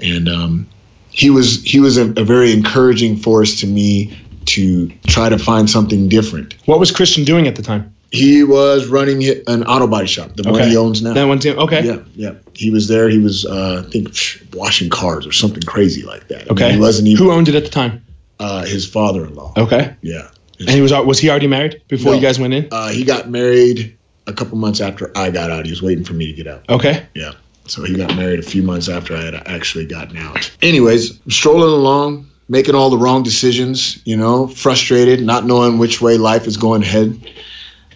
and 0.00 0.28
um, 0.28 0.68
he 1.10 1.30
was 1.30 1.62
he 1.62 1.80
was 1.80 1.96
a, 1.96 2.02
a 2.02 2.24
very 2.24 2.52
encouraging 2.52 3.16
force 3.16 3.60
to 3.60 3.66
me 3.66 4.18
to 4.46 4.88
try 5.06 5.28
to 5.28 5.38
find 5.38 5.68
something 5.68 6.08
different. 6.08 6.54
What 6.66 6.80
was 6.80 6.90
Christian 6.90 7.24
doing 7.24 7.46
at 7.46 7.56
the 7.56 7.62
time? 7.62 7.94
He 8.12 8.44
was 8.44 8.86
running 8.86 9.24
an 9.46 9.64
auto 9.64 9.86
body 9.86 10.06
shop, 10.06 10.36
the 10.36 10.48
okay. 10.48 10.60
one 10.60 10.68
he 10.68 10.76
owns 10.76 11.02
now. 11.02 11.12
That 11.12 11.24
one 11.24 11.38
too. 11.38 11.56
Okay. 11.56 11.84
Yeah, 11.84 11.98
yeah. 12.14 12.34
He 12.54 12.70
was 12.70 12.88
there. 12.88 13.08
He 13.08 13.18
was, 13.18 13.44
uh, 13.44 13.82
I 13.84 13.90
think, 13.90 14.14
washing 14.54 14.90
cars 14.90 15.26
or 15.26 15.32
something 15.32 15.62
crazy 15.62 16.02
like 16.02 16.28
that. 16.28 16.48
Okay. 16.50 16.64
I 16.64 16.68
mean, 16.68 16.76
he 16.76 16.80
wasn't 16.80 17.08
even. 17.08 17.24
Who 17.24 17.32
owned 17.32 17.48
it 17.48 17.56
at 17.56 17.64
the 17.64 17.70
time? 17.70 18.04
Uh, 18.38 18.64
his 18.64 18.86
father-in-law. 18.86 19.54
Okay. 19.56 19.96
Yeah. 20.02 20.30
And 20.60 20.70
he 20.70 20.80
was 20.80 20.92
was 20.92 21.18
he 21.18 21.28
already 21.30 21.48
married 21.48 21.82
before 21.88 22.12
no, 22.12 22.16
you 22.16 22.22
guys 22.22 22.38
went 22.38 22.54
in? 22.54 22.68
Uh, 22.70 22.88
he 22.88 23.04
got 23.04 23.28
married 23.28 23.96
a 24.26 24.32
couple 24.32 24.56
months 24.56 24.80
after 24.80 25.10
I 25.16 25.30
got 25.30 25.50
out. 25.50 25.64
He 25.64 25.72
was 25.72 25.82
waiting 25.82 26.04
for 26.04 26.14
me 26.14 26.26
to 26.26 26.32
get 26.32 26.46
out. 26.46 26.68
Okay. 26.68 27.06
Yeah. 27.14 27.32
So 27.66 27.82
he 27.82 27.94
got 27.94 28.14
married 28.16 28.38
a 28.38 28.44
few 28.44 28.62
months 28.62 28.88
after 28.88 29.16
I 29.16 29.22
had 29.22 29.34
actually 29.34 29.86
gotten 29.86 30.16
out. 30.16 30.50
Anyways, 30.62 31.18
strolling 31.28 31.72
along, 31.72 32.30
making 32.48 32.74
all 32.74 32.90
the 32.90 32.98
wrong 32.98 33.22
decisions, 33.22 34.00
you 34.04 34.16
know, 34.16 34.46
frustrated, 34.46 35.20
not 35.20 35.44
knowing 35.44 35.78
which 35.78 36.00
way 36.00 36.16
life 36.16 36.46
is 36.46 36.56
going 36.56 36.82
ahead. 36.82 37.18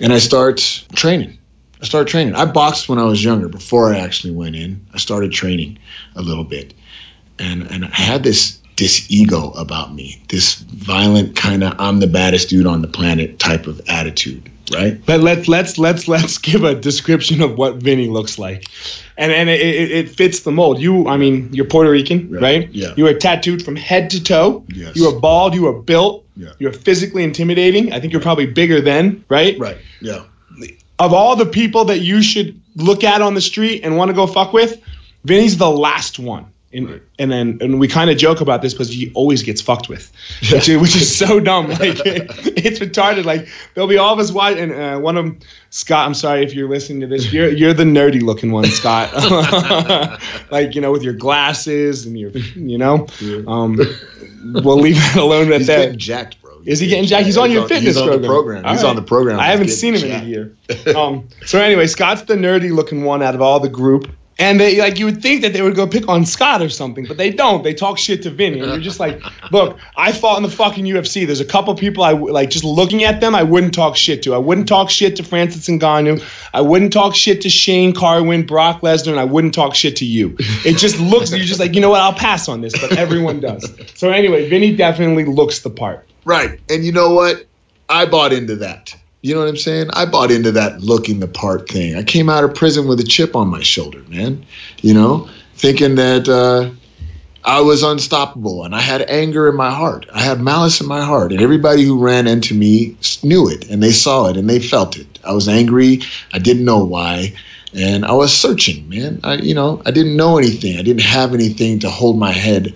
And 0.01 0.13
I 0.13 0.19
start 0.19 0.85
training. 0.95 1.39
I 1.81 1.85
start 1.85 2.09
training. 2.09 2.35
I 2.35 2.45
boxed 2.47 2.89
when 2.89 2.99
I 2.99 3.05
was 3.05 3.23
younger 3.23 3.49
before 3.49 3.93
I 3.93 3.99
actually 3.99 4.35
went 4.35 4.57
in. 4.57 4.87
I 4.93 4.99
started 4.99 5.33
training 5.33 5.79
a 6.15 6.23
little 6.23 6.45
bit. 6.45 6.75
And 7.39 7.71
and 7.71 7.85
I 7.85 7.89
had 7.89 8.23
this 8.23 8.59
this 8.77 9.11
ego 9.11 9.51
about 9.51 9.93
me, 9.93 10.23
this 10.29 10.55
violent 10.55 11.37
kind 11.37 11.63
of 11.63 11.75
I'm 11.79 12.01
the 12.01 12.07
baddest 12.07 12.49
dude 12.49 12.67
on 12.67 12.83
the 12.83 12.89
planet 12.89 13.39
type 13.39 13.67
of 13.67 13.81
attitude, 13.89 14.51
right? 14.71 15.01
But 15.05 15.21
Let, 15.21 15.39
let, 15.39 15.49
let's 15.49 15.79
let's 15.79 16.09
let's 16.09 16.39
give 16.49 16.65
a 16.65 16.75
description 16.75 17.43
of 17.43 17.57
what 17.57 17.77
Vinnie 17.77 18.09
looks 18.09 18.39
like 18.39 18.67
and 19.21 19.33
and 19.33 19.51
it, 19.51 19.91
it, 19.93 20.11
fits 20.11 20.41
the 20.41 20.51
mold. 20.51 20.81
You, 20.81 21.07
I 21.07 21.19
mean, 21.19 21.51
you're 21.53 21.67
Puerto 21.67 21.91
Rican, 21.91 22.31
right? 22.31 22.43
right? 22.43 22.71
Yeah. 22.73 22.95
You 22.97 23.07
are 23.07 23.15
tattooed 23.15 23.63
from 23.63 23.77
head 23.77 24.11
to 24.11 24.23
toe. 24.23 24.65
Yes. 24.69 24.97
You 24.97 25.09
are 25.09 25.21
bald. 25.21 25.55
You 25.55 25.67
are 25.69 25.75
built. 25.75 26.25
Yeah. 26.37 26.53
You're 26.59 26.73
physically 26.73 27.23
intimidating. 27.23 27.93
I 27.93 28.01
think 28.01 28.15
you're 28.15 28.23
probably 28.23 28.47
bigger 28.47 28.81
than, 28.81 29.25
right? 29.29 29.59
Right. 29.59 29.77
Yeah. 30.01 30.25
Of 30.99 31.13
all 31.13 31.37
the 31.37 31.47
people 31.47 31.87
that 31.87 31.99
you 31.99 32.23
should 32.23 32.61
look 32.77 33.05
at 33.05 33.21
on 33.21 33.35
the 33.35 33.41
street 33.43 33.83
and 33.85 33.97
want 33.97 34.09
to 34.09 34.15
go 34.15 34.27
fuck 34.27 34.55
with, 34.55 34.81
Vinnie's 35.23 35.59
the 35.59 35.71
last 35.71 36.19
one. 36.19 36.47
And, 36.73 36.89
right. 36.89 37.03
and 37.19 37.33
then 37.33 37.59
and 37.63 37.81
we 37.81 37.89
kind 37.89 38.11
of 38.11 38.17
joke 38.17 38.41
about 38.41 38.63
this 38.63 38.75
because 38.75 38.91
he 38.91 39.11
always 39.13 39.43
gets 39.43 39.61
fucked 39.61 39.89
with, 39.89 40.13
which, 40.53 40.69
is, 40.69 40.81
which 40.81 40.95
is 40.95 41.17
so 41.17 41.41
dumb. 41.41 41.67
Like 41.81 41.99
it's 42.07 42.79
retarded. 42.79 43.25
Like 43.25 43.49
there'll 43.75 43.89
be 43.89 43.99
all 43.99 44.13
of 44.13 44.21
us 44.21 44.31
white 44.31 44.57
and 44.59 44.73
uh, 44.73 44.99
one 45.01 45.17
of 45.17 45.25
them, 45.25 45.41
Scott. 45.71 46.07
I'm 46.07 46.15
sorry 46.15 46.45
if 46.45 46.55
you're 46.55 46.69
listening 46.69 47.01
to 47.01 47.07
this. 47.09 47.33
You're 47.33 47.49
you're 47.49 47.73
the 47.73 47.85
nerdy 47.85 48.23
looking 48.23 48.53
one, 48.53 48.67
Scott. 48.67 49.13
like 50.51 50.77
you 50.77 50.81
know 50.81 50.93
with 50.93 51.03
your 51.03 51.15
glasses 51.15 52.07
and 52.07 52.17
your 52.17 52.31
you 52.31 52.79
know. 52.79 53.09
Um, 53.21 53.77
we'll 54.45 54.81
leave 54.81 54.97
that 54.97 55.17
alone 55.17 55.51
He's 55.51 55.67
there. 55.67 55.87
Getting 55.87 55.99
jacked, 55.99 56.41
bro. 56.41 56.61
Is 56.65 56.79
he 56.79 56.87
getting 56.87 57.07
jacked? 57.07 57.27
He's 57.27 57.39
on 57.39 57.51
your 57.51 57.67
fitness 57.67 57.97
he's 57.97 58.05
program. 58.05 58.25
On 58.25 58.29
program. 58.29 58.65
He's 58.65 58.83
right. 58.83 58.91
on 58.91 58.97
the 58.97 59.03
program. 59.03 59.41
I 59.41 59.47
haven't 59.47 59.71
seen 59.71 59.95
him 59.95 60.03
jacked. 60.03 60.25
in 60.25 60.29
a 60.29 60.33
year. 60.33 60.57
Um, 60.95 61.29
so 61.47 61.61
anyway, 61.61 61.87
Scott's 61.87 62.23
the 62.23 62.35
nerdy 62.35 62.73
looking 62.73 63.03
one 63.05 63.23
out 63.23 63.35
of 63.35 63.43
all 63.43 63.59
the 63.59 63.69
group 63.69 64.11
And 64.41 64.59
they 64.59 64.79
like 64.81 64.99
you 64.99 65.05
would 65.05 65.21
think 65.21 65.43
that 65.43 65.53
they 65.53 65.61
would 65.61 65.77
go 65.77 65.87
pick 65.87 66.09
on 66.09 66.25
Scott 66.25 66.63
or 66.63 66.71
something, 66.71 67.05
but 67.07 67.19
they 67.19 67.31
don't. 67.31 67.63
They 67.63 67.75
talk 67.75 67.99
shit 67.99 68.23
to 68.23 68.31
Vinnie, 68.31 68.61
and 68.61 68.71
you're 68.71 68.81
just 68.81 68.99
like, 68.99 69.23
look, 69.53 69.79
I 69.95 70.13
fought 70.13 70.39
in 70.39 70.43
the 70.43 70.51
fucking 70.51 70.87
UFC. 70.87 71.27
There's 71.27 71.41
a 71.41 71.45
couple 71.45 71.75
people 71.75 72.03
I 72.03 72.13
like 72.13 72.49
just 72.49 72.65
looking 72.65 73.05
at 73.05 73.21
them, 73.21 73.35
I 73.35 73.43
wouldn't 73.43 73.75
talk 73.75 73.97
shit 73.97 74.23
to. 74.23 74.35
I 74.35 74.39
wouldn't 74.39 74.67
talk 74.67 74.89
shit 74.89 75.17
to 75.17 75.25
Francis 75.25 75.69
Ngannou. 75.69 76.25
I 76.55 76.63
wouldn't 76.63 76.95
talk 76.95 77.15
shit 77.15 77.43
to 77.43 77.51
Shane 77.51 77.95
Carwin, 77.95 78.47
Brock 78.47 78.81
Lesnar, 78.81 79.11
and 79.11 79.21
I 79.21 79.25
wouldn't 79.25 79.53
talk 79.53 79.75
shit 79.75 79.97
to 79.97 80.07
you. 80.07 80.37
It 80.39 80.79
just 80.79 80.99
looks 80.99 81.31
you're 81.33 81.41
just 81.41 81.61
like, 81.61 81.75
you 81.75 81.83
know 81.83 81.91
what? 81.91 82.01
I'll 82.01 82.15
pass 82.15 82.49
on 82.49 82.63
this, 82.63 82.79
but 82.81 82.97
everyone 82.97 83.41
does. 83.41 83.71
So 83.95 84.09
anyway, 84.09 84.49
Vinnie 84.49 84.75
definitely 84.75 85.27
looks 85.27 85.61
the 85.61 85.71
part. 85.71 86.09
Right. 86.25 86.59
And 86.71 86.83
you 86.83 86.93
know 86.93 87.15
what? 87.15 87.45
I 87.91 88.07
bought 88.07 88.33
into 88.33 88.57
that. 88.57 88.97
You 89.23 89.35
know 89.35 89.41
what 89.41 89.49
I'm 89.49 89.57
saying? 89.57 89.91
I 89.93 90.07
bought 90.07 90.31
into 90.31 90.53
that 90.53 90.81
looking 90.81 91.21
the 91.21 91.29
part 91.29 91.69
thing. 91.69 91.95
I 91.95 92.03
came 92.03 92.31
out 92.31 92.45
of 92.45 92.55
prison 92.55 92.89
with 92.89 93.01
a 93.01 93.05
chip 93.05 93.37
on 93.37 93.49
my 93.49 93.61
shoulder, 93.61 94.03
man. 94.09 94.47
You 94.81 94.95
know, 94.95 95.29
thinking 95.55 95.97
that 95.97 96.27
uh, 96.27 96.71
I 97.45 97.61
was 97.61 97.83
unstoppable 97.83 98.65
and 98.65 98.75
I 98.75 98.81
had 98.81 99.03
anger 99.03 99.49
in 99.49 99.57
my 99.57 99.71
heart. 99.71 100.07
I 100.13 100.23
had 100.23 100.41
malice 100.41 100.81
in 100.81 100.87
my 100.87 101.05
heart. 101.05 101.33
And 101.33 101.43
everybody 101.43 101.85
who 101.85 102.03
ran 102.03 102.27
into 102.27 102.55
me 102.55 102.97
knew 103.23 103.49
it 103.49 103.69
and 103.69 103.83
they 103.83 103.93
saw 103.93 104.29
it 104.29 104.39
and 104.39 104.49
they 104.49 104.59
felt 104.59 104.97
it. 104.97 105.19
I 105.23 105.33
was 105.33 105.49
angry. 105.49 106.01
I 106.33 106.39
didn't 106.39 106.65
know 106.65 106.85
why. 106.85 107.35
And 107.75 108.07
I 108.07 108.13
was 108.13 108.37
searching, 108.37 108.89
man. 108.89 109.21
I, 109.23 109.35
you 109.35 109.55
know, 109.55 109.83
I 109.85 109.91
didn't 109.91 110.17
know 110.17 110.39
anything. 110.39 110.79
I 110.79 110.83
didn't 110.83 111.03
have 111.03 111.35
anything 111.35 111.81
to 111.81 111.91
hold 111.91 112.19
my 112.19 112.33
head, 112.33 112.75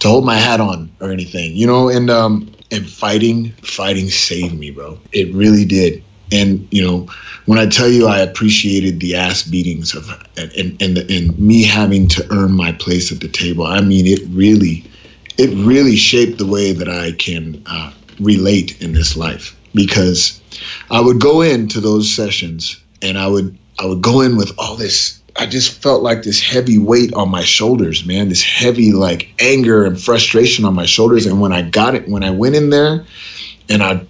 to 0.00 0.08
hold 0.08 0.24
my 0.24 0.36
hat 0.36 0.60
on 0.60 0.90
or 1.00 1.12
anything, 1.12 1.56
you 1.56 1.66
know, 1.66 1.88
and, 1.88 2.10
um, 2.10 2.53
and 2.70 2.88
fighting, 2.88 3.52
fighting 3.62 4.08
saved 4.08 4.58
me, 4.58 4.70
bro. 4.70 4.98
It 5.12 5.34
really 5.34 5.64
did. 5.64 6.02
And 6.32 6.68
you 6.70 6.82
know, 6.82 7.08
when 7.46 7.58
I 7.58 7.66
tell 7.66 7.88
you 7.88 8.06
I 8.06 8.20
appreciated 8.20 9.00
the 9.00 9.16
ass 9.16 9.42
beatings 9.42 9.94
of 9.94 10.08
and 10.36 10.80
and 10.80 10.98
and 10.98 11.38
me 11.38 11.64
having 11.64 12.08
to 12.08 12.26
earn 12.32 12.52
my 12.52 12.72
place 12.72 13.12
at 13.12 13.20
the 13.20 13.28
table, 13.28 13.64
I 13.64 13.80
mean, 13.80 14.06
it 14.06 14.20
really, 14.30 14.84
it 15.36 15.50
really 15.50 15.96
shaped 15.96 16.38
the 16.38 16.46
way 16.46 16.72
that 16.72 16.88
I 16.88 17.12
can 17.12 17.62
uh, 17.66 17.92
relate 18.18 18.80
in 18.82 18.92
this 18.92 19.16
life. 19.16 19.56
Because 19.74 20.40
I 20.90 21.00
would 21.00 21.20
go 21.20 21.42
into 21.42 21.80
those 21.80 22.14
sessions 22.14 22.80
and 23.02 23.18
I 23.18 23.26
would 23.26 23.58
I 23.78 23.86
would 23.86 24.02
go 24.02 24.20
in 24.20 24.36
with 24.36 24.52
all 24.58 24.76
this 24.76 25.20
I 25.36 25.46
just 25.46 25.82
felt 25.82 26.02
like 26.02 26.22
this 26.22 26.40
heavy 26.40 26.78
weight 26.78 27.12
on 27.14 27.28
my 27.28 27.42
shoulders, 27.42 28.06
man. 28.06 28.28
This 28.28 28.42
heavy 28.42 28.92
like 28.92 29.34
anger 29.38 29.84
and 29.84 30.00
frustration 30.00 30.64
on 30.64 30.74
my 30.74 30.86
shoulders. 30.86 31.26
And 31.26 31.40
when 31.40 31.52
I 31.52 31.62
got 31.62 31.94
it, 31.94 32.08
when 32.08 32.22
I 32.22 32.30
went 32.30 32.54
in 32.54 32.70
there 32.70 33.04
and 33.68 33.82
I 33.82 34.06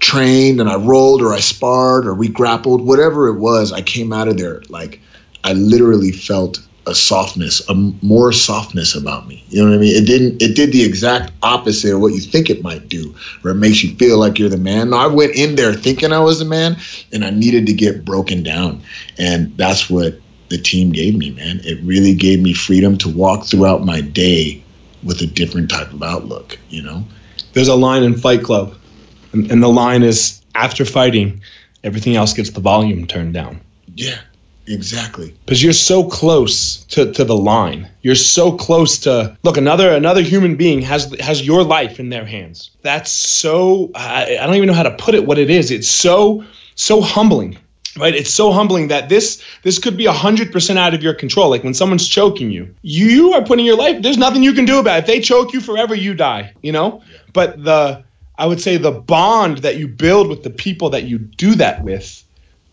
trained 0.00 0.60
and 0.60 0.68
I 0.68 0.76
rolled 0.76 1.22
or 1.22 1.32
I 1.32 1.40
sparred 1.40 2.06
or 2.06 2.14
we 2.14 2.28
grappled, 2.28 2.86
whatever 2.86 3.28
it 3.28 3.38
was, 3.38 3.72
I 3.72 3.80
came 3.80 4.12
out 4.12 4.28
of 4.28 4.36
there 4.36 4.62
like 4.68 5.00
I 5.42 5.54
literally 5.54 6.12
felt 6.12 6.60
a 6.86 6.94
softness, 6.94 7.68
a 7.68 7.74
more 7.74 8.32
softness 8.32 8.94
about 8.94 9.26
me. 9.26 9.44
You 9.48 9.62
know 9.62 9.70
what 9.70 9.76
I 9.76 9.80
mean? 9.80 9.96
It 9.96 10.06
didn't. 10.06 10.40
It 10.40 10.54
did 10.54 10.72
the 10.72 10.84
exact 10.84 11.32
opposite 11.42 11.94
of 11.94 12.00
what 12.00 12.14
you 12.14 12.20
think 12.20 12.48
it 12.48 12.62
might 12.62 12.88
do, 12.88 13.14
where 13.42 13.52
it 13.52 13.56
makes 13.56 13.82
you 13.82 13.96
feel 13.96 14.18
like 14.18 14.38
you're 14.38 14.48
the 14.48 14.56
man. 14.56 14.90
No, 14.90 14.98
I 14.98 15.08
went 15.08 15.34
in 15.34 15.56
there 15.56 15.72
thinking 15.72 16.12
I 16.12 16.20
was 16.20 16.38
the 16.38 16.44
man, 16.44 16.76
and 17.12 17.24
I 17.24 17.30
needed 17.30 17.66
to 17.66 17.72
get 17.72 18.04
broken 18.04 18.44
down, 18.44 18.82
and 19.18 19.56
that's 19.56 19.90
what 19.90 20.20
the 20.48 20.58
team 20.58 20.92
gave 20.92 21.16
me, 21.16 21.30
man. 21.30 21.60
It 21.64 21.80
really 21.82 22.14
gave 22.14 22.40
me 22.40 22.52
freedom 22.52 22.98
to 22.98 23.08
walk 23.08 23.44
throughout 23.44 23.84
my 23.84 24.00
day 24.00 24.62
with 25.02 25.20
a 25.20 25.26
different 25.26 25.70
type 25.70 25.92
of 25.92 26.02
outlook, 26.02 26.58
you 26.68 26.82
know? 26.82 27.04
There's 27.52 27.68
a 27.68 27.74
line 27.74 28.02
in 28.02 28.16
Fight 28.16 28.42
Club, 28.42 28.76
and, 29.32 29.50
and 29.50 29.62
the 29.62 29.68
line 29.68 30.02
is 30.02 30.42
after 30.54 30.84
fighting, 30.84 31.42
everything 31.82 32.16
else 32.16 32.32
gets 32.32 32.50
the 32.50 32.60
volume 32.60 33.06
turned 33.06 33.34
down. 33.34 33.60
Yeah, 33.94 34.18
exactly. 34.66 35.34
Because 35.44 35.62
you're 35.62 35.72
so 35.72 36.08
close 36.08 36.84
to, 36.86 37.12
to 37.12 37.24
the 37.24 37.36
line. 37.36 37.88
You're 38.02 38.14
so 38.14 38.56
close 38.56 39.00
to 39.00 39.36
look 39.42 39.56
another 39.56 39.94
another 39.94 40.22
human 40.22 40.56
being 40.56 40.82
has 40.82 41.14
has 41.20 41.44
your 41.44 41.62
life 41.64 41.98
in 41.98 42.08
their 42.08 42.26
hands. 42.26 42.70
That's 42.82 43.10
so 43.10 43.90
I, 43.94 44.38
I 44.38 44.46
don't 44.46 44.56
even 44.56 44.66
know 44.66 44.74
how 44.74 44.84
to 44.84 44.96
put 44.96 45.14
it. 45.14 45.24
What 45.24 45.38
it 45.38 45.50
is. 45.50 45.70
It's 45.70 45.88
so 45.88 46.44
so 46.74 47.00
humbling 47.00 47.58
right? 47.96 48.14
It's 48.14 48.32
so 48.32 48.52
humbling 48.52 48.88
that 48.88 49.08
this 49.08 49.42
this 49.62 49.78
could 49.78 49.96
be 49.96 50.04
100% 50.04 50.76
out 50.76 50.94
of 50.94 51.02
your 51.02 51.14
control. 51.14 51.50
Like 51.50 51.64
when 51.64 51.74
someone's 51.74 52.08
choking 52.08 52.50
you 52.50 52.74
you 52.82 53.34
are 53.34 53.42
putting 53.42 53.64
your 53.64 53.76
life 53.76 54.02
there's 54.02 54.18
nothing 54.18 54.42
you 54.42 54.52
can 54.52 54.64
do 54.64 54.78
about 54.78 54.96
it. 54.96 55.00
If 55.00 55.06
they 55.06 55.20
choke 55.20 55.52
you 55.52 55.60
forever 55.60 55.94
you 55.94 56.14
die 56.14 56.54
you 56.62 56.72
know? 56.72 57.02
Yeah. 57.10 57.18
but 57.32 57.62
the 57.62 58.04
i 58.38 58.46
would 58.46 58.60
say 58.60 58.76
the 58.76 58.92
bond 58.92 59.58
that 59.58 59.76
you 59.76 59.88
build 59.88 60.28
with 60.28 60.42
the 60.42 60.50
people 60.50 60.90
that 60.90 61.04
you 61.04 61.18
do 61.18 61.54
that 61.56 61.82
with 61.82 62.22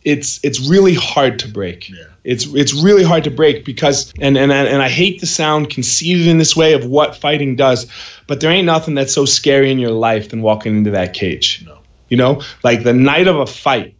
it's 0.03 0.41
it's 0.43 0.59
really 0.59 0.93
hard 0.93 1.39
to 1.39 1.47
break. 1.47 1.89
Yeah. 1.89 2.05
it's 2.23 2.45
it's 2.45 2.73
really 2.73 3.03
hard 3.03 3.23
to 3.23 3.31
break 3.31 3.63
because 3.63 4.13
and 4.19 4.37
and 4.37 4.51
and 4.51 4.81
I 4.81 4.89
hate 4.89 5.21
to 5.21 5.25
sound 5.25 5.69
conceited 5.69 6.27
in 6.27 6.37
this 6.37 6.55
way 6.55 6.73
of 6.73 6.85
what 6.85 7.15
fighting 7.15 7.55
does 7.55 7.87
but 8.27 8.41
there 8.41 8.51
ain't 8.51 8.65
nothing 8.65 8.95
that's 8.95 9.13
so 9.13 9.25
scary 9.25 9.71
in 9.71 9.79
your 9.79 9.91
life 9.91 10.29
than 10.29 10.41
walking 10.41 10.77
into 10.77 10.91
that 10.91 11.13
cage. 11.13 11.63
No. 11.65 11.79
you 12.09 12.17
know? 12.17 12.41
Like 12.63 12.83
the 12.83 12.93
night 12.93 13.27
of 13.27 13.37
a 13.37 13.45
fight 13.45 13.95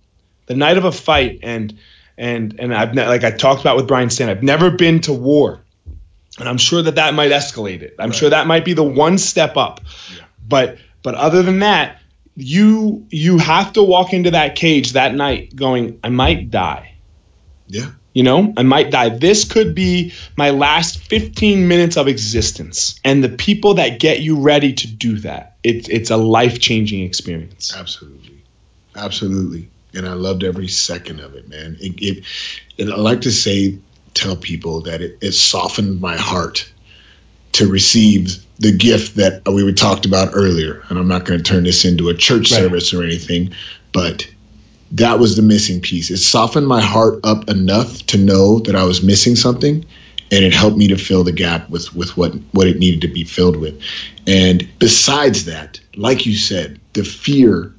the 0.45 0.55
night 0.55 0.77
of 0.77 0.85
a 0.85 0.91
fight, 0.91 1.39
and 1.43 1.77
and 2.17 2.59
and 2.59 2.73
I've 2.73 2.93
ne- 2.93 3.07
like 3.07 3.23
I 3.23 3.31
talked 3.31 3.61
about 3.61 3.75
with 3.75 3.87
Brian 3.87 4.09
Stann, 4.09 4.29
I've 4.29 4.43
never 4.43 4.71
been 4.71 5.01
to 5.01 5.13
war, 5.13 5.61
and 6.39 6.47
I'm 6.47 6.57
sure 6.57 6.81
that 6.81 6.95
that 6.95 7.13
might 7.13 7.31
escalate 7.31 7.81
it. 7.81 7.95
I'm 7.99 8.09
right. 8.09 8.15
sure 8.15 8.29
that 8.29 8.47
might 8.47 8.65
be 8.65 8.73
the 8.73 8.83
one 8.83 9.17
step 9.17 9.57
up, 9.57 9.81
yeah. 10.15 10.23
but 10.47 10.77
but 11.01 11.15
other 11.15 11.43
than 11.43 11.59
that, 11.59 11.99
you 12.35 13.05
you 13.09 13.37
have 13.37 13.73
to 13.73 13.83
walk 13.83 14.13
into 14.13 14.31
that 14.31 14.55
cage 14.55 14.93
that 14.93 15.13
night 15.13 15.55
going, 15.55 15.99
I 16.03 16.09
might 16.09 16.49
die. 16.49 16.95
Yeah. 17.67 17.91
You 18.13 18.21
know, 18.21 18.53
I 18.55 18.61
might 18.61 18.91
die. 18.91 19.09
This 19.09 19.43
could 19.43 19.73
be 19.73 20.13
my 20.37 20.51
last 20.51 20.99
15 20.99 21.67
minutes 21.67 21.97
of 21.97 22.07
existence. 22.07 22.99
And 23.03 23.23
the 23.23 23.29
people 23.29 23.75
that 23.75 23.99
get 23.99 24.19
you 24.19 24.41
ready 24.41 24.73
to 24.73 24.87
do 24.87 25.17
that, 25.19 25.57
it's 25.63 25.89
it's 25.89 26.11
a 26.11 26.17
life 26.17 26.59
changing 26.59 27.01
experience. 27.03 27.75
Absolutely. 27.75 28.43
Absolutely 28.95 29.69
and 29.93 30.07
I 30.07 30.13
loved 30.13 30.43
every 30.43 30.67
second 30.67 31.19
of 31.19 31.35
it, 31.35 31.47
man. 31.47 31.77
It, 31.79 32.01
it, 32.01 32.23
it 32.77 32.89
I 32.89 32.95
like 32.95 33.21
to 33.21 33.31
say, 33.31 33.79
tell 34.13 34.35
people 34.35 34.81
that 34.81 35.01
it, 35.01 35.17
it 35.21 35.31
softened 35.33 35.99
my 35.99 36.17
heart 36.17 36.71
to 37.53 37.67
receive 37.67 38.43
the 38.59 38.71
gift 38.71 39.15
that 39.15 39.41
we 39.47 39.63
were 39.63 39.71
talked 39.71 40.05
about 40.05 40.31
earlier. 40.33 40.83
And 40.89 40.97
I'm 40.97 41.07
not 41.07 41.25
going 41.25 41.37
to 41.39 41.43
turn 41.43 41.63
this 41.63 41.85
into 41.85 42.09
a 42.09 42.13
church 42.13 42.51
right. 42.51 42.59
service 42.59 42.93
or 42.93 43.03
anything, 43.03 43.53
but 43.91 44.27
that 44.93 45.19
was 45.19 45.35
the 45.35 45.41
missing 45.41 45.81
piece. 45.81 46.09
It 46.11 46.17
softened 46.17 46.67
my 46.67 46.81
heart 46.81 47.19
up 47.23 47.49
enough 47.49 47.97
to 48.07 48.17
know 48.17 48.59
that 48.59 48.75
I 48.75 48.83
was 48.83 49.03
missing 49.03 49.35
something 49.35 49.85
and 50.31 50.43
it 50.43 50.53
helped 50.53 50.77
me 50.77 50.87
to 50.87 50.97
fill 50.97 51.23
the 51.23 51.31
gap 51.31 51.69
with 51.69 51.93
with 51.95 52.17
what 52.17 52.33
what 52.53 52.67
it 52.67 52.79
needed 52.79 53.01
to 53.01 53.07
be 53.07 53.23
filled 53.23 53.55
with. 53.55 53.79
And 54.25 54.67
besides 54.79 55.45
that, 55.45 55.79
like 55.95 56.25
you 56.25 56.35
said, 56.35 56.79
the 56.93 57.03
fear 57.03 57.73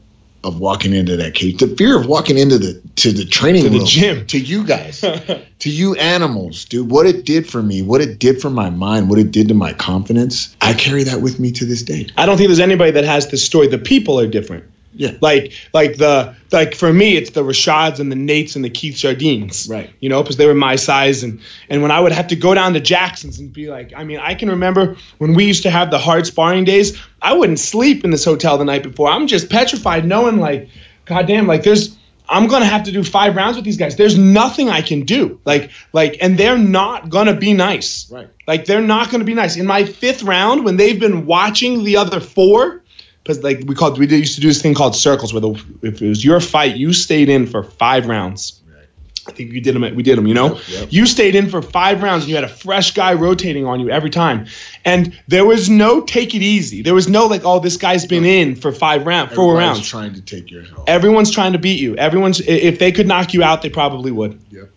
of 0.45 0.61
walking 0.61 0.93
into 0.93 1.17
that 1.17 1.35
cage, 1.35 1.59
the 1.59 1.69
fear 1.69 1.99
of 1.99 2.07
walking 2.07 2.39
into 2.39 2.59
the 2.59 2.81
to 2.97 3.13
the 3.13 3.25
training 3.25 3.65
to 3.65 3.71
room, 3.71 3.79
the 3.81 3.85
gym, 3.85 4.27
to 4.27 4.39
you 4.39 4.65
guys, 4.65 5.01
to 5.59 5.71
you 5.71 5.95
animals, 5.95 6.67
dude. 6.67 6.91
What 6.91 7.07
it 7.07 7.25
did 7.25 7.49
for 7.49 7.63
me, 7.63 7.83
what 7.83 8.01
it 8.01 8.19
did 8.19 8.41
for 8.41 8.51
my 8.51 8.71
mind, 8.71 9.11
what 9.11 9.19
it 9.19 9.31
did 9.31 9.49
to 9.49 9.55
my 9.55 9.73
confidence. 9.73 10.55
I 10.61 10.75
carry 10.75 11.05
that 11.05 11.21
with 11.21 11.41
me 11.41 11.53
to 11.53 11.65
this 11.65 11.83
day. 11.83 12.09
I 12.17 12.27
don't 12.27 12.37
think 12.37 12.49
there's 12.49 12.61
anybody 12.61 12.93
that 12.93 13.05
has 13.05 13.29
this 13.29 13.45
story. 13.45 13.69
The 13.69 13.79
people 13.79 14.21
are 14.21 14.27
different. 14.27 14.65
Yeah. 14.95 15.13
Like 15.21 15.53
like 15.73 15.97
the 15.97 16.35
like 16.53 16.75
for 16.75 16.93
me 16.93 17.17
it's 17.17 17.31
the 17.31 17.43
Rashads 17.43 18.01
and 18.01 18.11
the 18.11 18.17
Nates 18.17 18.57
and 18.57 18.65
the 18.65 18.71
Keith 18.71 18.97
Jardines. 18.97 19.69
Right. 19.69 19.91
You 20.01 20.09
know, 20.09 20.23
because 20.23 20.37
they 20.37 20.47
were 20.47 20.55
my 20.55 20.77
size 20.77 21.23
and 21.23 21.41
and 21.69 21.83
when 21.83 21.91
I 21.91 22.01
would 22.01 22.13
have 22.13 22.29
to 22.29 22.37
go 22.37 22.55
down 22.55 22.75
to 22.75 22.81
Jackson's 22.81 23.39
and 23.39 23.53
be 23.53 23.69
like, 23.69 23.93
I 23.97 24.05
mean, 24.05 24.19
I 24.19 24.35
can 24.35 24.51
remember 24.51 24.97
when 25.19 25.35
we 25.35 25.45
used 25.45 25.65
to 25.65 25.71
have 25.71 25.91
the 25.91 25.99
hard 25.99 26.27
sparring 26.27 26.65
days, 26.65 26.99
I 27.21 27.35
wouldn't 27.35 27.59
sleep 27.59 28.05
in 28.05 28.11
this 28.11 28.25
hotel 28.25 28.59
the 28.59 28.65
night 28.65 28.83
before. 28.83 29.09
I'm 29.09 29.27
just 29.27 29.51
petrified 29.51 30.05
knowing 30.05 30.39
like, 30.39 30.69
goddamn, 31.07 31.47
like 31.47 31.63
there's 31.63 31.97
I'm 32.29 32.47
gonna 32.47 32.65
have 32.65 32.85
to 32.85 32.93
do 32.93 33.05
five 33.05 33.37
rounds 33.37 33.57
with 33.57 33.65
these 33.65 33.77
guys. 33.77 33.97
There's 33.97 34.17
nothing 34.17 34.71
I 34.71 34.81
can 34.81 35.03
do. 35.03 35.41
Like, 35.45 35.71
like, 35.93 36.19
and 36.23 36.39
they're 36.39 36.59
not 36.59 37.11
gonna 37.11 37.37
be 37.37 37.53
nice. 37.53 38.11
Right. 38.11 38.29
Like, 38.47 38.65
they're 38.65 38.81
not 38.81 39.11
gonna 39.11 39.25
be 39.25 39.35
nice. 39.35 39.57
In 39.57 39.67
my 39.67 39.85
fifth 39.85 40.23
round, 40.23 40.65
when 40.65 40.77
they've 40.77 40.99
been 40.99 41.27
watching 41.27 41.85
the 41.85 41.99
other 41.99 42.21
four, 42.21 42.83
because 43.25 43.43
like 43.43 43.63
we 43.67 43.75
called 43.75 43.99
we 43.99 44.07
used 44.07 44.35
to 44.35 44.41
do 44.41 44.49
this 44.49 44.61
thing 44.61 44.75
called 44.75 44.95
circles 44.95 45.33
where 45.33 45.41
the, 45.41 45.65
if 45.83 46.03
it 46.03 46.09
was 46.09 46.25
your 46.25 46.41
fight 46.41 46.77
you 46.77 46.93
stayed 46.93 47.29
in 47.29 47.47
for 47.47 47.63
five 47.63 48.07
rounds. 48.07 48.61
Right. 48.69 48.87
i 49.27 49.33
think 49.33 49.53
you 49.53 49.61
did 49.63 49.75
them 49.75 49.97
we 49.97 50.03
did 50.03 50.19
them 50.19 50.27
you 50.27 50.35
know? 50.35 50.55
Yep, 50.55 50.63
yep. 50.69 50.89
you 50.93 51.07
stayed 51.07 51.35
in 51.35 51.49
for 51.49 51.63
five 51.63 52.03
rounds 52.03 52.25
and 52.25 52.31
you 52.31 52.35
had 52.35 52.45
a 52.45 52.49
fresh 52.49 52.93
guy 52.93 53.15
rotating 53.15 53.65
on 53.67 53.81
you 53.81 53.91
every 53.91 54.11
time. 54.11 54.47
And 54.85 55.19
there 55.27 55.47
was 55.47 55.71
no 55.71 56.03
take 56.03 56.35
it 56.35 56.43
easy. 56.43 56.83
There 56.83 56.95
was 56.95 57.09
no 57.09 57.27
like 57.27 57.43
oh 57.45 57.61
this 57.61 57.79
guy's 57.79 58.05
been 58.05 58.25
in 58.27 58.57
for 58.57 58.73
five 58.73 59.07
rounds 59.07 59.35
four 59.35 59.57
rounds. 59.57 59.79
Everyone's 59.79 59.89
trying 59.89 60.15
to 60.15 60.21
take 60.21 60.51
your 60.51 60.63
health 60.63 60.85
everyone's 60.87 61.31
trying 61.31 61.55
to 61.55 61.59
beat 61.59 61.81
you. 61.81 61.97
Everyone's 61.97 62.41
if 62.41 62.79
they 62.79 62.93
could 62.93 63.09
knock 63.09 63.33
you 63.33 63.43
out 63.43 63.63
they 63.63 63.71
probably 63.71 64.13
would. 64.13 64.39
Yep. 64.51 64.71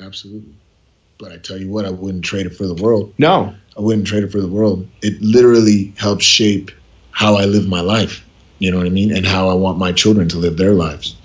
Absolutely. 0.00 0.54
But 1.18 1.32
i 1.32 1.36
tell 1.36 1.58
you 1.58 1.68
what 1.68 1.84
i 1.84 1.90
wouldn't 1.90 2.24
trade 2.24 2.46
it 2.46 2.56
for 2.56 2.66
the 2.66 2.82
world. 2.82 3.12
No. 3.18 3.54
I 3.76 3.82
wouldn't 3.82 4.06
trade 4.06 4.24
it 4.24 4.32
for 4.32 4.40
the 4.40 4.48
world. 4.48 4.88
It 5.00 5.20
literally 5.20 5.94
helps 5.96 6.24
shape 6.24 6.70
how 7.10 7.36
I 7.36 7.44
live 7.44 7.68
my 7.68 7.80
life. 7.80 8.24
You 8.58 8.70
know 8.70 8.78
what 8.78 8.86
I 8.86 8.90
mean? 8.90 9.14
And 9.14 9.26
how 9.26 9.48
I 9.48 9.54
want 9.54 9.78
my 9.78 9.92
children 9.92 10.28
to 10.30 10.38
live 10.38 10.56
their 10.56 10.74
lives. 10.74 11.16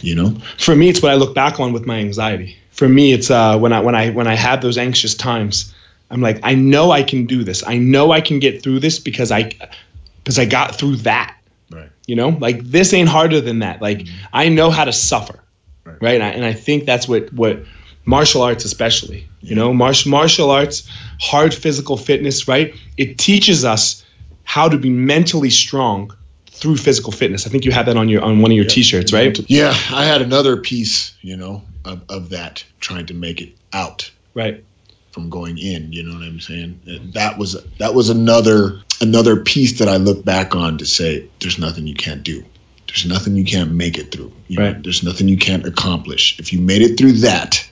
You 0.00 0.14
know? 0.14 0.36
For 0.58 0.74
me, 0.74 0.88
it's 0.88 1.02
what 1.02 1.12
I 1.12 1.14
look 1.14 1.34
back 1.34 1.60
on 1.60 1.72
with 1.72 1.86
my 1.86 1.98
anxiety. 1.98 2.56
for 2.72 2.88
me, 2.88 3.12
it's 3.12 3.30
uh, 3.30 3.58
when 3.58 3.72
I 3.72 3.80
when 3.80 3.94
I 3.94 4.10
when 4.10 4.26
I 4.26 4.34
have 4.34 4.62
those 4.62 4.78
anxious 4.78 5.14
times, 5.14 5.74
I'm 6.10 6.20
like, 6.20 6.40
I 6.42 6.54
know 6.54 6.90
I 6.90 7.02
can 7.02 7.26
do 7.26 7.44
this. 7.44 7.66
I 7.66 7.78
know 7.78 8.12
I 8.12 8.20
can 8.20 8.38
get 8.38 8.62
through 8.62 8.80
this 8.80 8.98
because 8.98 9.30
I 9.30 9.52
because 10.22 10.38
I 10.38 10.44
got 10.44 10.76
through 10.76 10.96
that. 10.96 11.36
Right. 11.70 11.90
You 12.06 12.16
know, 12.16 12.28
like 12.28 12.62
this 12.62 12.92
ain't 12.92 13.08
harder 13.08 13.40
than 13.40 13.60
that. 13.60 13.80
Like 13.80 13.98
mm-hmm. 13.98 14.26
I 14.32 14.48
know 14.48 14.70
how 14.70 14.84
to 14.84 14.92
suffer. 14.92 15.38
Right. 15.84 15.98
right? 16.00 16.14
And, 16.14 16.22
I, 16.22 16.28
and 16.28 16.44
I 16.44 16.52
think 16.52 16.84
that's 16.84 17.08
what 17.08 17.32
what 17.32 17.64
martial 18.04 18.42
arts 18.42 18.64
especially 18.64 19.28
you 19.40 19.54
know 19.54 19.72
martial 19.72 20.10
martial 20.10 20.50
arts 20.50 20.88
hard 21.20 21.54
physical 21.54 21.96
fitness 21.96 22.48
right 22.48 22.74
it 22.96 23.16
teaches 23.16 23.64
us 23.64 24.01
how 24.52 24.68
to 24.68 24.76
be 24.76 24.90
mentally 24.90 25.48
strong 25.48 26.14
through 26.44 26.76
physical 26.76 27.10
fitness. 27.10 27.46
I 27.46 27.48
think 27.48 27.64
you 27.64 27.72
had 27.72 27.86
that 27.86 27.96
on 27.96 28.10
your 28.10 28.22
on 28.22 28.42
one 28.42 28.50
of 28.50 28.54
your 28.54 28.66
yeah. 28.66 28.70
t-shirts 28.70 29.10
right? 29.10 29.38
Yeah 29.48 29.70
i 29.90 30.04
had 30.04 30.20
another 30.20 30.58
piece 30.58 31.14
you 31.22 31.38
know 31.38 31.62
of, 31.86 32.02
of 32.10 32.28
that 32.30 32.62
trying 32.78 33.06
to 33.06 33.14
make 33.14 33.40
it 33.40 33.56
out 33.72 34.10
right. 34.34 34.62
from 35.10 35.30
going 35.30 35.56
in 35.56 35.90
you 35.94 36.02
know 36.02 36.12
what 36.12 36.22
i'm 36.22 36.38
saying? 36.38 36.82
That 37.14 37.38
was 37.38 37.56
that 37.78 37.94
was 37.94 38.10
another 38.10 38.82
another 39.00 39.42
piece 39.42 39.78
that 39.78 39.88
i 39.88 39.96
look 39.96 40.22
back 40.22 40.54
on 40.54 40.76
to 40.78 40.84
say 40.84 41.30
there's 41.40 41.58
nothing 41.58 41.86
you 41.86 41.94
can't 41.94 42.22
do. 42.22 42.44
There's 42.88 43.06
nothing 43.06 43.36
you 43.36 43.46
can't 43.46 43.72
make 43.72 43.96
it 43.96 44.12
through. 44.12 44.32
You 44.48 44.58
right. 44.58 44.76
know 44.76 44.82
there's 44.82 45.02
nothing 45.02 45.28
you 45.28 45.38
can't 45.38 45.64
accomplish. 45.64 46.38
If 46.38 46.52
you 46.52 46.60
made 46.60 46.82
it 46.82 46.98
through 46.98 47.12
that 47.28 47.66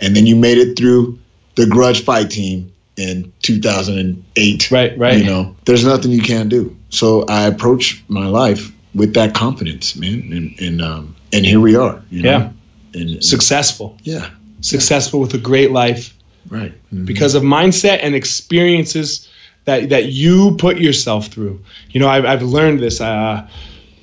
and 0.00 0.16
then 0.16 0.26
you 0.26 0.34
made 0.34 0.56
it 0.56 0.78
through 0.78 1.18
the 1.56 1.66
grudge 1.66 2.04
fight 2.04 2.30
team 2.30 2.72
in 2.96 3.32
2008 3.42 4.70
right 4.70 4.98
right. 4.98 5.18
you 5.18 5.24
know? 5.24 5.56
There's 5.64 5.84
nothing 5.84 6.10
you 6.10 6.22
can't 6.22 6.48
do. 6.48 6.76
So 6.88 7.24
i 7.24 7.46
approach 7.46 8.02
my 8.08 8.26
life 8.26 8.72
with 8.94 9.14
that 9.14 9.34
confidence 9.34 9.96
man 9.96 10.32
and 10.32 10.60
and 10.60 10.80
um 10.80 11.16
and 11.32 11.44
here 11.44 11.60
we 11.60 11.76
are 11.76 12.02
you 12.10 12.22
know? 12.22 12.30
yeah. 12.30 12.52
And, 12.94 13.10
and, 13.10 13.24
successful. 13.24 13.98
Yeah. 14.02 14.30
Successful 14.60 15.20
with 15.20 15.34
a 15.34 15.38
great 15.38 15.70
life. 15.70 16.14
Right. 16.48 16.72
Mm-hmm. 16.72 17.06
because 17.06 17.34
of 17.34 17.42
mindset 17.42 17.98
and 18.02 18.14
experiences 18.14 19.28
that 19.64 19.88
that 19.90 20.06
you 20.06 20.56
put 20.56 20.78
yourself 20.78 21.26
through. 21.26 21.64
You 21.90 22.00
know 22.00 22.08
i've, 22.08 22.24
I've 22.24 22.42
learned 22.42 22.80
this. 22.80 23.00
Uh, 23.00 23.48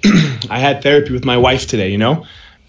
i 0.49 0.59
had 0.59 0.83
therapy 0.83 1.13
with 1.13 1.25
my 1.25 1.37
wife 1.37 1.67
today 1.67 1.89
you 1.89 1.97
know? 1.97 2.25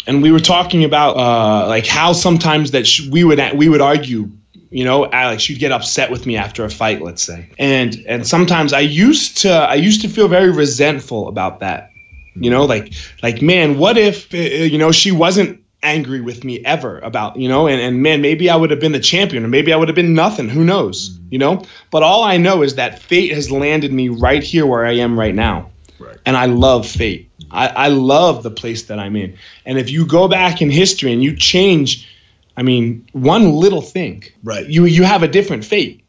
And 0.07 0.23
we 0.23 0.33
were 0.33 0.41
talking 0.41 0.85
about 0.85 1.17
uh, 1.17 1.67
like 1.67 1.87
how 1.87 2.13
sometimes 2.13 2.73
that 2.73 2.87
sh- 2.87 3.09
we 3.09 3.25
would 3.25 3.41
we 3.55 3.69
would 3.69 3.81
argue 3.81 4.31
you 4.75 4.85
know 4.85 5.07
alex 5.11 5.45
she'd 5.45 5.61
get 5.61 5.71
upset 5.71 6.11
with 6.11 6.27
me 6.27 6.37
after 6.37 6.65
a 6.65 6.71
fight 6.71 7.01
let's 7.01 7.23
say. 7.23 7.49
And 7.59 8.05
and 8.07 8.27
sometimes 8.27 8.73
i 8.73 8.81
used 8.81 9.39
to 9.43 9.51
i 9.53 9.75
used 9.75 10.03
to 10.03 10.09
feel 10.09 10.29
very 10.29 10.51
resentful 10.51 11.29
about 11.29 11.61
that. 11.61 11.93
You 12.35 12.51
know 12.51 12.65
like 12.65 12.93
like 13.23 13.41
man 13.41 13.79
what 13.79 13.97
if 13.97 14.35
uh, 14.35 14.39
you 14.39 14.79
know 14.79 14.91
she 14.91 15.13
wasn't 15.13 15.61
angry 15.85 16.21
with 16.21 16.43
me 16.43 16.65
ever 16.65 16.99
about 16.99 17.37
you 17.37 17.49
know 17.49 17.69
and, 17.69 17.81
and 17.81 18.03
man 18.03 18.23
maybe 18.23 18.51
i 18.51 18.57
would 18.57 18.71
have 18.71 18.81
been 18.81 18.93
the 18.93 18.99
champion 18.99 19.45
or 19.45 19.49
maybe 19.49 19.73
i 19.73 19.77
would 19.77 19.89
have 19.89 19.95
been 19.95 20.15
nothing. 20.15 20.49
Who 20.49 20.65
knows? 20.65 21.11
Mm-hmm. 21.11 21.29
you 21.31 21.39
know? 21.39 21.65
But 21.93 22.03
all 22.03 22.25
i 22.25 22.37
know 22.37 22.63
is 22.63 22.75
that 22.75 22.99
fate 22.99 23.33
has 23.33 23.53
landed 23.53 23.93
me 23.93 24.09
right 24.09 24.43
here 24.43 24.67
where 24.67 24.85
i 24.85 24.97
am 24.97 25.17
right 25.17 25.35
now. 25.35 25.71
Right. 26.01 26.19
and 26.27 26.37
i 26.37 26.47
love 26.47 26.89
fate. 26.89 27.31
I, 27.53 27.69
I 27.69 27.89
love 27.89 28.43
the 28.43 28.51
place 28.51 28.85
that 28.85 28.99
I'm 28.99 29.15
in. 29.15 29.37
And 29.65 29.79
if 29.79 29.89
you 29.91 30.07
go 30.07 30.27
back 30.27 30.61
in 30.61 30.71
history 30.71 31.13
and 31.13 31.23
you 31.23 31.37
change, 31.37 32.09
I 32.57 32.63
mean, 32.63 33.07
one 33.13 33.53
little 33.53 33.83
thing, 33.83 34.25
right? 34.43 34.67
You 34.67 34.85
you 34.85 35.03
have 35.05 35.23
a 35.23 35.29
different 35.29 35.65
fate. 35.65 36.05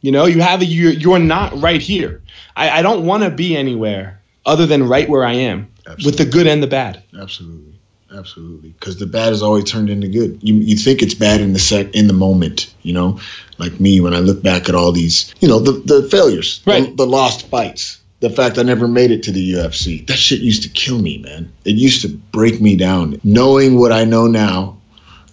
You 0.00 0.12
know, 0.12 0.26
you 0.26 0.40
have 0.40 0.60
a 0.60 0.64
you're, 0.64 0.92
you're 0.92 1.18
not 1.18 1.60
right 1.60 1.80
here. 1.80 2.22
I, 2.54 2.70
I 2.70 2.82
don't 2.82 3.06
want 3.06 3.24
to 3.24 3.30
be 3.30 3.56
anywhere 3.56 4.20
other 4.44 4.66
than 4.66 4.88
right 4.88 5.08
where 5.08 5.24
I 5.24 5.32
am 5.32 5.72
Absolutely. 5.86 6.04
with 6.06 6.18
the 6.18 6.24
good 6.26 6.46
and 6.46 6.62
the 6.62 6.66
bad. 6.66 7.02
Absolutely. 7.18 7.72
Absolutely, 8.16 8.70
because 8.70 8.98
the 8.98 9.06
bad 9.06 9.32
is 9.32 9.42
always 9.42 9.64
turned 9.64 9.90
into 9.90 10.06
good. 10.06 10.38
You 10.40 10.54
you 10.54 10.76
think 10.76 11.02
it's 11.02 11.14
bad 11.14 11.40
in 11.40 11.52
the 11.52 11.58
sec 11.58 11.92
in 11.92 12.06
the 12.06 12.12
moment, 12.12 12.72
you 12.82 12.92
know, 12.92 13.18
like 13.58 13.80
me 13.80 14.00
when 14.00 14.14
I 14.14 14.20
look 14.20 14.44
back 14.44 14.68
at 14.68 14.76
all 14.76 14.92
these, 14.92 15.34
you 15.40 15.48
know, 15.48 15.58
the 15.58 15.72
the 15.72 16.08
failures, 16.08 16.62
right. 16.64 16.84
the, 16.84 16.94
the 16.94 17.06
lost 17.06 17.48
fights, 17.48 18.00
the 18.20 18.30
fact 18.30 18.58
I 18.58 18.62
never 18.62 18.86
made 18.86 19.10
it 19.10 19.24
to 19.24 19.32
the 19.32 19.54
UFC. 19.54 20.06
That 20.06 20.16
shit 20.16 20.40
used 20.40 20.62
to 20.62 20.68
kill 20.68 20.98
me, 20.98 21.18
man. 21.18 21.52
It 21.64 21.74
used 21.74 22.02
to 22.02 22.08
break 22.08 22.60
me 22.60 22.76
down. 22.76 23.20
Knowing 23.24 23.76
what 23.76 23.90
I 23.90 24.04
know 24.04 24.28
now, 24.28 24.78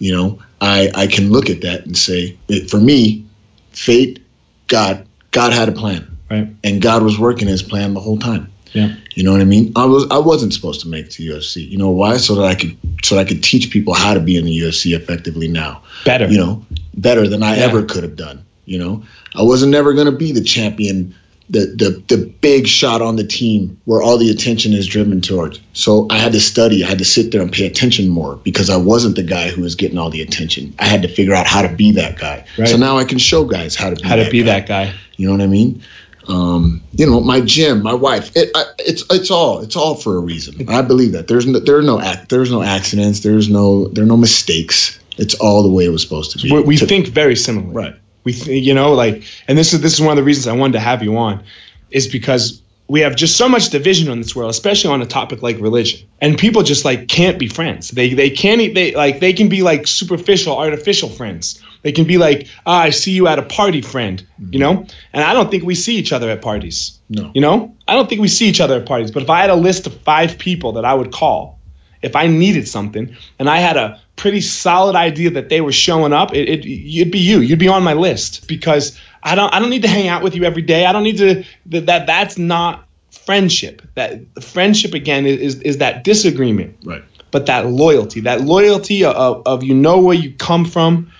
you 0.00 0.12
know, 0.12 0.42
I 0.60 0.90
I 0.94 1.06
can 1.06 1.30
look 1.30 1.50
at 1.50 1.62
that 1.62 1.86
and 1.86 1.96
say, 1.96 2.36
it, 2.48 2.70
for 2.70 2.78
me, 2.78 3.26
fate, 3.72 4.20
God, 4.68 5.06
God 5.30 5.52
had 5.52 5.68
a 5.68 5.72
plan, 5.72 6.18
right? 6.30 6.48
And 6.62 6.80
God 6.80 7.02
was 7.02 7.18
working 7.18 7.48
His 7.48 7.62
plan 7.62 7.94
the 7.94 8.00
whole 8.00 8.18
time. 8.18 8.50
Yeah. 8.72 8.94
You 9.14 9.22
know 9.22 9.30
what 9.30 9.40
I 9.40 9.44
mean? 9.44 9.72
I 9.76 9.84
was 9.84 10.06
I 10.10 10.18
wasn't 10.18 10.52
supposed 10.52 10.80
to 10.80 10.88
make 10.88 11.06
it 11.06 11.12
to 11.12 11.22
UFC. 11.22 11.68
You 11.68 11.78
know 11.78 11.90
why? 11.90 12.16
So 12.16 12.34
that 12.36 12.44
I 12.44 12.54
could 12.56 12.76
so 13.04 13.14
that 13.14 13.22
I 13.22 13.24
could 13.24 13.42
teach 13.42 13.70
people 13.70 13.94
how 13.94 14.14
to 14.14 14.20
be 14.20 14.36
in 14.36 14.44
the 14.44 14.58
UFC 14.58 14.96
effectively 14.96 15.48
now. 15.48 15.82
Better. 16.04 16.26
You 16.26 16.38
know, 16.38 16.66
better 16.94 17.28
than 17.28 17.42
I 17.42 17.56
yeah. 17.56 17.64
ever 17.64 17.84
could 17.84 18.02
have 18.02 18.16
done. 18.16 18.44
You 18.64 18.78
know, 18.78 19.04
I 19.34 19.42
wasn't 19.42 19.72
never 19.72 19.92
going 19.92 20.06
to 20.06 20.16
be 20.16 20.32
the 20.32 20.42
champion 20.42 21.14
the, 21.50 21.60
the 22.08 22.16
the 22.16 22.26
big 22.26 22.66
shot 22.66 23.02
on 23.02 23.16
the 23.16 23.24
team 23.24 23.80
where 23.84 24.02
all 24.02 24.16
the 24.16 24.30
attention 24.30 24.72
is 24.72 24.86
driven 24.86 25.20
towards. 25.20 25.60
So 25.72 26.06
I 26.08 26.18
had 26.18 26.32
to 26.32 26.40
study, 26.40 26.84
I 26.84 26.88
had 26.88 26.98
to 26.98 27.04
sit 27.04 27.32
there 27.32 27.42
and 27.42 27.52
pay 27.52 27.66
attention 27.66 28.08
more 28.08 28.36
because 28.36 28.70
I 28.70 28.78
wasn't 28.78 29.16
the 29.16 29.22
guy 29.22 29.50
who 29.50 29.62
was 29.62 29.74
getting 29.74 29.98
all 29.98 30.10
the 30.10 30.22
attention. 30.22 30.74
I 30.78 30.86
had 30.86 31.02
to 31.02 31.08
figure 31.08 31.34
out 31.34 31.46
how 31.46 31.62
to 31.62 31.68
be 31.68 31.92
that 31.92 32.18
guy. 32.18 32.46
Right. 32.56 32.68
So 32.68 32.76
now 32.76 32.96
I 32.96 33.04
can 33.04 33.18
show 33.18 33.44
guys 33.44 33.74
how 33.74 33.90
to 33.90 33.96
be 33.96 34.08
how 34.08 34.16
to 34.16 34.30
be 34.30 34.42
guy. 34.42 34.60
that 34.60 34.68
guy. 34.68 34.94
You 35.16 35.26
know 35.26 35.32
what 35.34 35.42
I 35.42 35.46
mean? 35.46 35.82
Um, 36.26 36.82
you 36.92 37.06
know, 37.06 37.20
my 37.20 37.42
gym, 37.42 37.82
my 37.82 37.94
wife, 37.94 38.34
it, 38.34 38.50
I, 38.54 38.64
it's 38.78 39.04
it's 39.10 39.30
all 39.30 39.60
it's 39.60 39.76
all 39.76 39.94
for 39.94 40.16
a 40.16 40.20
reason. 40.20 40.68
I 40.70 40.80
believe 40.80 41.12
that 41.12 41.28
there's 41.28 41.46
no 41.46 41.58
there 41.58 41.76
are 41.76 41.82
no 41.82 42.00
act 42.00 42.30
there's 42.30 42.50
no 42.50 42.62
accidents, 42.62 43.20
there's 43.20 43.50
no 43.50 43.88
there 43.88 44.04
are 44.04 44.06
no 44.06 44.16
mistakes. 44.16 44.98
It's 45.16 45.34
all 45.34 45.62
the 45.62 45.68
way 45.68 45.84
it 45.84 45.90
was 45.90 46.02
supposed 46.02 46.32
to 46.32 46.38
be. 46.38 46.50
We, 46.50 46.62
we 46.62 46.76
to, 46.78 46.86
think 46.86 47.08
very 47.08 47.36
similar, 47.36 47.72
right? 47.72 47.96
We, 48.24 48.32
th- 48.32 48.64
you 48.64 48.74
know, 48.74 48.94
like, 48.94 49.24
and 49.46 49.56
this 49.56 49.72
is 49.72 49.80
this 49.80 49.94
is 49.94 50.00
one 50.00 50.10
of 50.10 50.16
the 50.16 50.24
reasons 50.24 50.46
I 50.46 50.52
wanted 50.52 50.74
to 50.74 50.80
have 50.80 51.02
you 51.02 51.16
on, 51.18 51.44
is 51.90 52.08
because 52.08 52.62
we 52.86 53.00
have 53.00 53.16
just 53.16 53.36
so 53.36 53.48
much 53.48 53.70
division 53.70 54.10
in 54.10 54.18
this 54.20 54.36
world, 54.36 54.50
especially 54.50 54.90
on 54.90 55.02
a 55.02 55.06
topic 55.06 55.42
like 55.42 55.58
religion. 55.58 56.06
And 56.20 56.36
people 56.36 56.62
just 56.62 56.84
like 56.84 57.08
can't 57.08 57.38
be 57.38 57.48
friends. 57.48 57.90
They 57.90 58.12
they 58.12 58.30
can't 58.30 58.74
they 58.74 58.94
like 58.94 59.20
they 59.20 59.32
can 59.32 59.48
be 59.48 59.62
like 59.62 59.86
superficial, 59.86 60.56
artificial 60.56 61.08
friends. 61.08 61.62
They 61.82 61.92
can 61.92 62.06
be 62.06 62.18
like, 62.18 62.48
ah, 62.64 62.80
I 62.80 62.90
see 62.90 63.12
you 63.12 63.26
at 63.28 63.38
a 63.38 63.42
party, 63.42 63.82
friend. 63.82 64.26
Mm-hmm. 64.40 64.52
You 64.52 64.58
know, 64.58 64.86
and 65.12 65.24
I 65.24 65.34
don't 65.34 65.50
think 65.50 65.64
we 65.64 65.74
see 65.74 65.96
each 65.96 66.12
other 66.12 66.30
at 66.30 66.42
parties. 66.42 66.98
No. 67.08 67.30
You 67.34 67.40
know, 67.40 67.76
I 67.86 67.94
don't 67.94 68.08
think 68.08 68.20
we 68.20 68.28
see 68.28 68.48
each 68.48 68.60
other 68.60 68.80
at 68.80 68.86
parties. 68.86 69.10
But 69.10 69.22
if 69.22 69.30
I 69.30 69.40
had 69.40 69.50
a 69.50 69.56
list 69.56 69.86
of 69.86 70.00
five 70.00 70.38
people 70.38 70.72
that 70.72 70.84
I 70.84 70.94
would 70.94 71.12
call 71.12 71.58
if 72.04 72.14
I 72.16 72.26
needed 72.26 72.68
something 72.68 73.16
and 73.38 73.48
I 73.48 73.58
had 73.58 73.78
a 73.78 74.00
pretty 74.24 74.40
solid 74.40 74.96
idea 74.96 75.32
that 75.32 75.50
they 75.50 75.60
were 75.60 75.70
showing 75.70 76.14
up, 76.14 76.34
it, 76.34 76.48
it 76.48 76.64
you'd 76.64 77.10
be 77.10 77.18
you. 77.18 77.40
You'd 77.40 77.58
be 77.58 77.68
on 77.68 77.82
my 77.82 77.92
list 77.92 78.48
because 78.48 78.98
I 79.22 79.34
don't 79.34 79.52
I 79.52 79.58
don't 79.58 79.68
need 79.68 79.82
to 79.82 79.88
hang 79.88 80.08
out 80.08 80.22
with 80.22 80.34
you 80.34 80.44
every 80.44 80.62
day. 80.62 80.86
I 80.86 80.92
don't 80.92 81.02
need 81.02 81.18
to 81.18 81.44
that, 81.66 81.84
that 81.84 82.06
that's 82.06 82.38
not 82.38 82.88
friendship. 83.10 83.82
That 83.96 84.42
friendship 84.42 84.94
again 84.94 85.26
is 85.26 85.60
is 85.60 85.78
that 85.78 86.04
disagreement. 86.04 86.78
Right. 86.86 87.04
But 87.32 87.46
that 87.46 87.66
loyalty, 87.66 88.20
that 88.20 88.40
loyalty 88.40 89.04
of, 89.04 89.42
of 89.44 89.62
you 89.62 89.74
know 89.74 90.00
where 90.00 90.16
you 90.16 90.32
come 90.32 90.64
from 90.64 91.12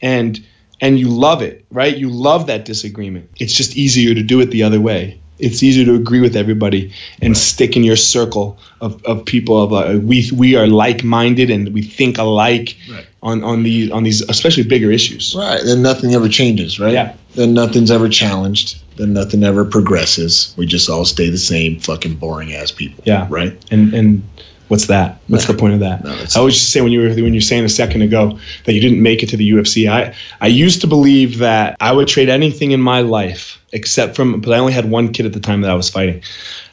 and 0.00 0.44
and 0.80 0.98
you 0.98 1.08
love 1.08 1.42
it, 1.42 1.64
right? 1.70 1.96
You 1.96 2.10
love 2.10 2.48
that 2.48 2.64
disagreement. 2.64 3.30
It's 3.38 3.54
just 3.54 3.76
easier 3.76 4.12
to 4.12 4.24
do 4.24 4.40
it 4.40 4.50
the 4.50 4.64
other 4.64 4.80
way 4.80 5.20
it's 5.40 5.62
easier 5.62 5.84
to 5.86 5.94
agree 5.94 6.20
with 6.20 6.36
everybody 6.36 6.92
and 7.20 7.30
right. 7.30 7.36
stick 7.36 7.76
in 7.76 7.84
your 7.84 7.96
circle 7.96 8.58
of, 8.80 9.04
of 9.04 9.24
people 9.24 9.62
of 9.62 9.72
uh, 9.72 9.98
we 9.98 10.30
we 10.32 10.56
are 10.56 10.66
like 10.66 11.04
minded 11.04 11.50
and 11.50 11.72
we 11.72 11.82
think 11.82 12.18
alike 12.18 12.76
right. 12.90 13.06
on 13.22 13.44
on 13.44 13.62
these 13.62 13.90
on 13.90 14.02
these 14.02 14.22
especially 14.22 14.64
bigger 14.64 14.90
issues. 14.90 15.34
Right. 15.36 15.60
Then 15.64 15.82
nothing 15.82 16.14
ever 16.14 16.28
changes, 16.28 16.78
right? 16.78 16.92
Yeah. 16.92 17.16
Then 17.34 17.54
nothing's 17.54 17.90
ever 17.90 18.08
challenged. 18.08 18.78
Then 18.96 19.12
nothing 19.12 19.44
ever 19.44 19.64
progresses. 19.64 20.54
We 20.56 20.66
just 20.66 20.88
all 20.90 21.04
stay 21.04 21.30
the 21.30 21.38
same 21.38 21.80
fucking 21.80 22.16
boring 22.16 22.54
ass 22.54 22.70
people. 22.70 23.04
Yeah. 23.06 23.26
Right. 23.30 23.56
And 23.70 23.94
and 23.94 24.22
What's 24.70 24.86
that? 24.86 25.18
What's 25.26 25.48
no, 25.48 25.54
the 25.54 25.58
point 25.58 25.74
of 25.74 25.80
that? 25.80 26.04
No, 26.04 26.10
I 26.12 26.44
was 26.44 26.54
just 26.54 26.72
saying 26.72 26.84
when 26.84 26.92
you 26.92 27.00
were 27.00 27.08
when 27.08 27.34
you're 27.34 27.40
saying 27.40 27.64
a 27.64 27.68
second 27.68 28.02
ago 28.02 28.38
that 28.66 28.72
you 28.72 28.80
didn't 28.80 29.02
make 29.02 29.24
it 29.24 29.30
to 29.30 29.36
the 29.36 29.50
UFC. 29.50 29.90
I 29.90 30.14
I 30.40 30.46
used 30.46 30.82
to 30.82 30.86
believe 30.86 31.38
that 31.38 31.76
I 31.80 31.90
would 31.90 32.06
trade 32.06 32.28
anything 32.28 32.70
in 32.70 32.80
my 32.80 33.00
life 33.00 33.60
except 33.72 34.14
from, 34.14 34.40
but 34.40 34.52
I 34.52 34.58
only 34.58 34.72
had 34.72 34.88
one 34.88 35.12
kid 35.12 35.26
at 35.26 35.32
the 35.32 35.40
time 35.40 35.62
that 35.62 35.72
I 35.72 35.74
was 35.74 35.90
fighting. 35.90 36.22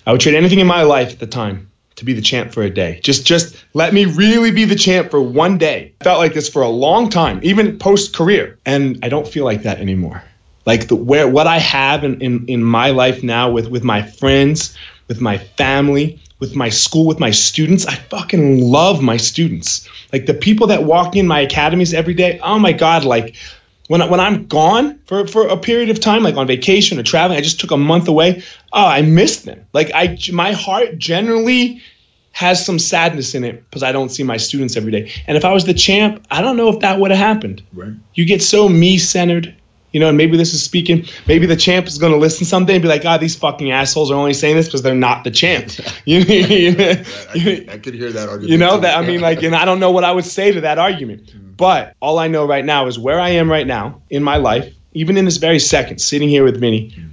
I 0.06 0.12
would 0.12 0.22
trade 0.22 0.36
anything 0.36 0.60
in 0.60 0.68
my 0.68 0.84
life 0.84 1.14
at 1.14 1.20
the 1.20 1.26
time 1.26 1.72
to 1.96 2.06
be 2.06 2.14
the 2.14 2.22
champ 2.22 2.54
for 2.54 2.62
a 2.62 2.70
day. 2.70 3.00
Just 3.04 3.26
just 3.26 3.56
let 3.74 3.92
me 3.96 4.06
really 4.06 4.52
be 4.52 4.66
the 4.66 4.76
champ 4.76 5.10
for 5.10 5.20
one 5.20 5.58
day. 5.58 5.96
I 6.00 6.04
felt 6.04 6.20
like 6.20 6.36
this 6.36 6.50
for 6.50 6.62
a 6.62 6.70
long 6.70 7.10
time, 7.10 7.40
even 7.42 7.80
post 7.80 8.16
career, 8.16 8.60
and 8.64 9.00
I 9.02 9.10
don't 9.10 9.28
feel 9.28 9.44
like 9.44 9.64
that 9.64 9.80
anymore. 9.80 10.24
Like 10.68 10.88
the 10.88 10.96
where 10.96 11.28
what 11.28 11.48
I 11.48 11.58
have 11.58 12.04
in, 12.04 12.22
in, 12.22 12.46
in 12.46 12.64
my 12.64 12.92
life 12.92 13.24
now 13.24 13.50
with 13.50 13.68
with 13.68 13.84
my 13.84 14.04
friends, 14.04 14.78
with 15.08 15.20
my 15.20 15.40
family, 15.40 16.22
with 16.40 16.56
my 16.56 16.70
school, 16.70 17.08
with 17.08 17.20
my 17.20 17.32
students. 17.32 17.86
I 17.86 17.96
fucking 17.96 18.62
love 18.62 19.02
my 19.02 19.18
students. 19.18 19.88
Like 20.14 20.26
the 20.26 20.34
people 20.34 20.68
that 20.68 20.84
walk 20.84 21.16
in 21.16 21.28
my 21.28 21.42
academies 21.42 21.94
every 21.94 22.14
day. 22.14 22.40
Oh 22.42 22.60
my 22.60 22.74
God, 22.74 23.06
like 23.06 23.36
when, 23.88 24.08
when 24.10 24.20
I'm 24.20 24.48
gone 24.48 25.00
for, 25.08 25.26
for 25.28 25.48
a 25.48 25.58
period 25.58 25.90
of 25.90 26.00
time, 26.00 26.24
like 26.24 26.36
on 26.36 26.48
vacation 26.48 27.00
or 27.00 27.04
traveling, 27.04 27.40
I 27.40 27.42
just 27.42 27.60
took 27.60 27.72
a 27.72 27.78
month 27.78 28.08
away. 28.08 28.44
Oh, 28.72 28.86
I 28.86 29.02
miss 29.02 29.42
them. 29.42 29.66
Like 29.74 29.92
I, 29.94 30.18
my 30.32 30.52
heart 30.52 30.98
generally 30.98 31.82
has 32.32 32.64
some 32.64 32.78
sadness 32.78 33.34
in 33.34 33.44
it 33.44 33.64
because 33.64 33.82
I 33.82 33.92
don't 33.92 34.10
see 34.10 34.24
my 34.24 34.38
students 34.38 34.78
every 34.78 34.92
day. 34.92 35.12
And 35.26 35.38
if 35.38 35.44
I 35.44 35.54
was 35.54 35.66
the 35.66 35.74
champ, 35.74 36.28
I 36.30 36.42
don't 36.42 36.56
know 36.56 36.70
if 36.70 36.82
that 36.82 37.00
would 37.00 37.10
have 37.10 37.20
happened. 37.20 37.64
Right. 37.74 37.94
You 38.14 38.26
get 38.26 38.44
so 38.44 38.70
me 38.70 39.00
centered, 39.00 39.56
you 39.98 40.02
know, 40.02 40.10
and 40.10 40.18
maybe 40.18 40.38
this 40.38 40.54
is 40.54 40.62
speaking. 40.62 41.08
Maybe 41.26 41.48
the 41.48 41.56
champ 41.56 41.88
is 41.88 41.98
going 41.98 42.12
to 42.12 42.20
listen 42.20 42.46
someday 42.46 42.76
and 42.76 42.84
be 42.84 42.88
like, 42.88 43.02
"God, 43.02 43.20
these 43.20 43.36
fucking 43.36 43.72
assholes 43.72 44.12
are 44.12 44.14
only 44.14 44.36
saying 44.36 44.56
this 44.56 44.68
because 44.68 44.84
they're 44.84 44.94
not 44.94 45.24
the 45.24 45.32
champ." 45.32 45.72
you, 46.06 46.20
you, 46.20 46.76
I, 46.78 47.04
could, 47.34 47.70
I 47.70 47.78
could 47.80 47.96
hear 47.96 48.12
that 48.12 48.30
argument. 48.30 48.52
you 48.52 48.60
know 48.60 48.76
too. 48.76 48.82
that 48.82 48.96
I 48.96 49.02
mean, 49.02 49.22
like, 49.22 49.42
and 49.42 49.56
I 49.56 49.66
don't 49.66 49.80
know 49.80 49.90
what 49.90 50.04
I 50.04 50.12
would 50.12 50.26
say 50.26 50.52
to 50.52 50.62
that 50.62 50.78
argument. 50.78 51.26
Mm-hmm. 51.26 51.54
But 51.54 51.96
all 52.00 52.20
I 52.20 52.28
know 52.28 52.46
right 52.46 52.64
now 52.64 52.86
is 52.86 53.00
where 53.00 53.20
I 53.20 53.30
am 53.30 53.50
right 53.50 53.66
now 53.66 54.04
in 54.08 54.22
my 54.22 54.38
life, 54.38 54.72
even 54.94 55.18
in 55.18 55.26
this 55.26 55.38
very 55.38 55.58
second, 55.58 55.98
sitting 55.98 56.30
here 56.30 56.44
with 56.44 56.60
Vinnie. 56.60 56.92
Mm-hmm. 56.92 57.08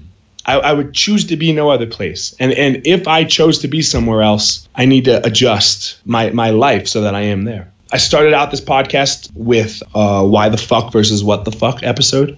I, 0.45 0.59
I 0.59 0.73
would 0.75 0.93
choose 0.93 1.29
to 1.29 1.39
be 1.39 1.53
no 1.53 1.71
other 1.71 1.87
place, 1.87 2.37
and 2.39 2.53
and 2.53 2.87
if 2.87 3.09
I 3.09 3.25
chose 3.25 3.61
to 3.61 3.69
be 3.69 3.81
somewhere 3.81 4.21
else, 4.21 4.69
I 4.75 4.85
need 4.85 5.07
to 5.07 5.25
adjust 5.25 5.97
my 6.05 6.29
my 6.33 6.51
life 6.51 6.87
so 6.87 7.01
that 7.01 7.15
I 7.15 7.23
am 7.33 7.45
there. 7.45 7.73
I 7.91 7.97
started 7.97 8.35
out 8.35 8.51
this 8.51 8.61
podcast 8.61 9.31
with 9.35 9.83
uh, 9.95 10.23
why 10.27 10.51
the 10.51 10.59
fuck 10.59 10.93
versus 10.93 11.25
what 11.25 11.47
the 11.47 11.53
fuck 11.53 11.83
episode. 11.83 12.37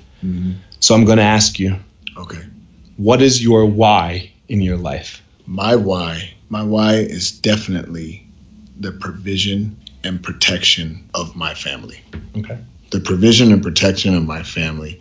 So 0.81 0.95
I'm 0.95 1.05
going 1.05 1.19
to 1.19 1.25
ask 1.25 1.59
you, 1.59 1.77
Okay. 2.17 2.43
what 2.97 3.23
is 3.23 3.43
your 3.43 3.67
why 3.67 4.33
in 4.49 4.61
your 4.61 4.77
life? 4.77 5.23
My 5.47 5.77
why, 5.77 6.35
my 6.49 6.63
why 6.63 6.95
is 6.95 7.31
definitely 7.33 8.27
the 8.79 8.93
provision 8.93 9.77
and 10.05 10.23
protection 10.23 11.09
of 11.15 11.37
my 11.37 11.55
family. 11.55 12.01
Okay. 12.37 12.59
The 12.91 13.01
provision 13.01 13.53
and 13.53 13.63
protection 13.63 14.15
of 14.15 14.25
my 14.25 14.43
family. 14.43 15.01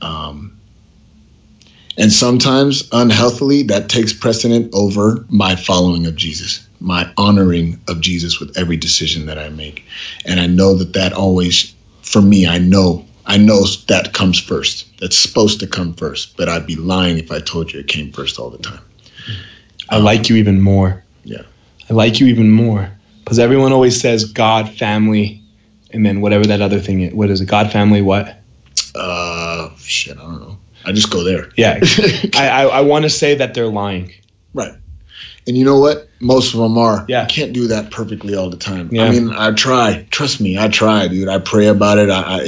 Um, 0.00 0.58
and 1.98 2.10
sometimes 2.10 2.88
unhealthily, 2.90 3.64
that 3.64 3.88
takes 3.88 4.12
precedent 4.12 4.74
over 4.74 5.26
my 5.28 5.56
following 5.56 6.06
of 6.06 6.16
Jesus, 6.16 6.66
my 6.80 7.12
honoring 7.18 7.80
of 7.86 8.00
Jesus 8.00 8.40
with 8.40 8.56
every 8.56 8.78
decision 8.78 9.26
that 9.26 9.38
I 9.38 9.50
make. 9.50 9.84
And 10.24 10.40
I 10.40 10.46
know 10.46 10.74
that 10.76 10.94
that 10.94 11.12
always, 11.12 11.74
for 12.00 12.22
me, 12.22 12.46
I 12.46 12.58
know, 12.58 13.06
I 13.24 13.38
know 13.38 13.64
that 13.86 14.12
comes 14.12 14.40
first. 14.40 14.86
That's 15.00 15.18
supposed 15.18 15.60
to 15.60 15.66
come 15.66 15.94
first. 15.94 16.36
But 16.36 16.48
I'd 16.48 16.66
be 16.66 16.76
lying 16.76 17.18
if 17.18 17.30
I 17.30 17.40
told 17.40 17.72
you 17.72 17.80
it 17.80 17.88
came 17.88 18.12
first 18.12 18.38
all 18.38 18.50
the 18.50 18.58
time. 18.58 18.82
I 19.88 19.98
like 19.98 20.28
you 20.28 20.36
even 20.36 20.60
more. 20.60 21.04
Yeah. 21.24 21.42
I 21.88 21.94
like 21.94 22.20
you 22.20 22.26
even 22.26 22.50
more 22.50 22.90
because 23.20 23.38
everyone 23.38 23.72
always 23.72 24.00
says 24.00 24.24
God, 24.32 24.70
family, 24.70 25.42
and 25.90 26.04
then 26.04 26.20
whatever 26.20 26.46
that 26.46 26.60
other 26.60 26.80
thing 26.80 27.02
is. 27.02 27.14
What 27.14 27.30
is 27.30 27.40
it? 27.40 27.46
God, 27.46 27.70
family, 27.70 28.02
what? 28.02 28.38
Uh, 28.94 29.70
shit, 29.76 30.16
I 30.16 30.22
don't 30.22 30.40
know. 30.40 30.58
I 30.84 30.92
just 30.92 31.10
go 31.10 31.22
there. 31.22 31.50
Yeah. 31.56 31.78
I 32.34 32.48
I, 32.48 32.62
I 32.64 32.80
want 32.80 33.04
to 33.04 33.10
say 33.10 33.36
that 33.36 33.54
they're 33.54 33.68
lying. 33.68 34.12
Right. 34.54 34.74
And 35.46 35.56
you 35.56 35.64
know 35.64 35.78
what? 35.78 36.08
Most 36.20 36.54
of 36.54 36.60
them 36.60 36.78
are. 36.78 37.04
Yeah. 37.08 37.22
You 37.22 37.28
can't 37.28 37.52
do 37.52 37.68
that 37.68 37.90
perfectly 37.90 38.34
all 38.34 38.50
the 38.50 38.56
time. 38.56 38.90
Yeah. 38.92 39.04
I 39.04 39.10
mean, 39.10 39.30
I 39.30 39.52
try. 39.52 40.06
Trust 40.10 40.40
me, 40.40 40.58
I 40.58 40.68
try, 40.68 41.08
dude. 41.08 41.28
I 41.28 41.38
pray 41.38 41.66
about 41.66 41.98
it. 41.98 42.10
I, 42.10 42.40
I, 42.40 42.44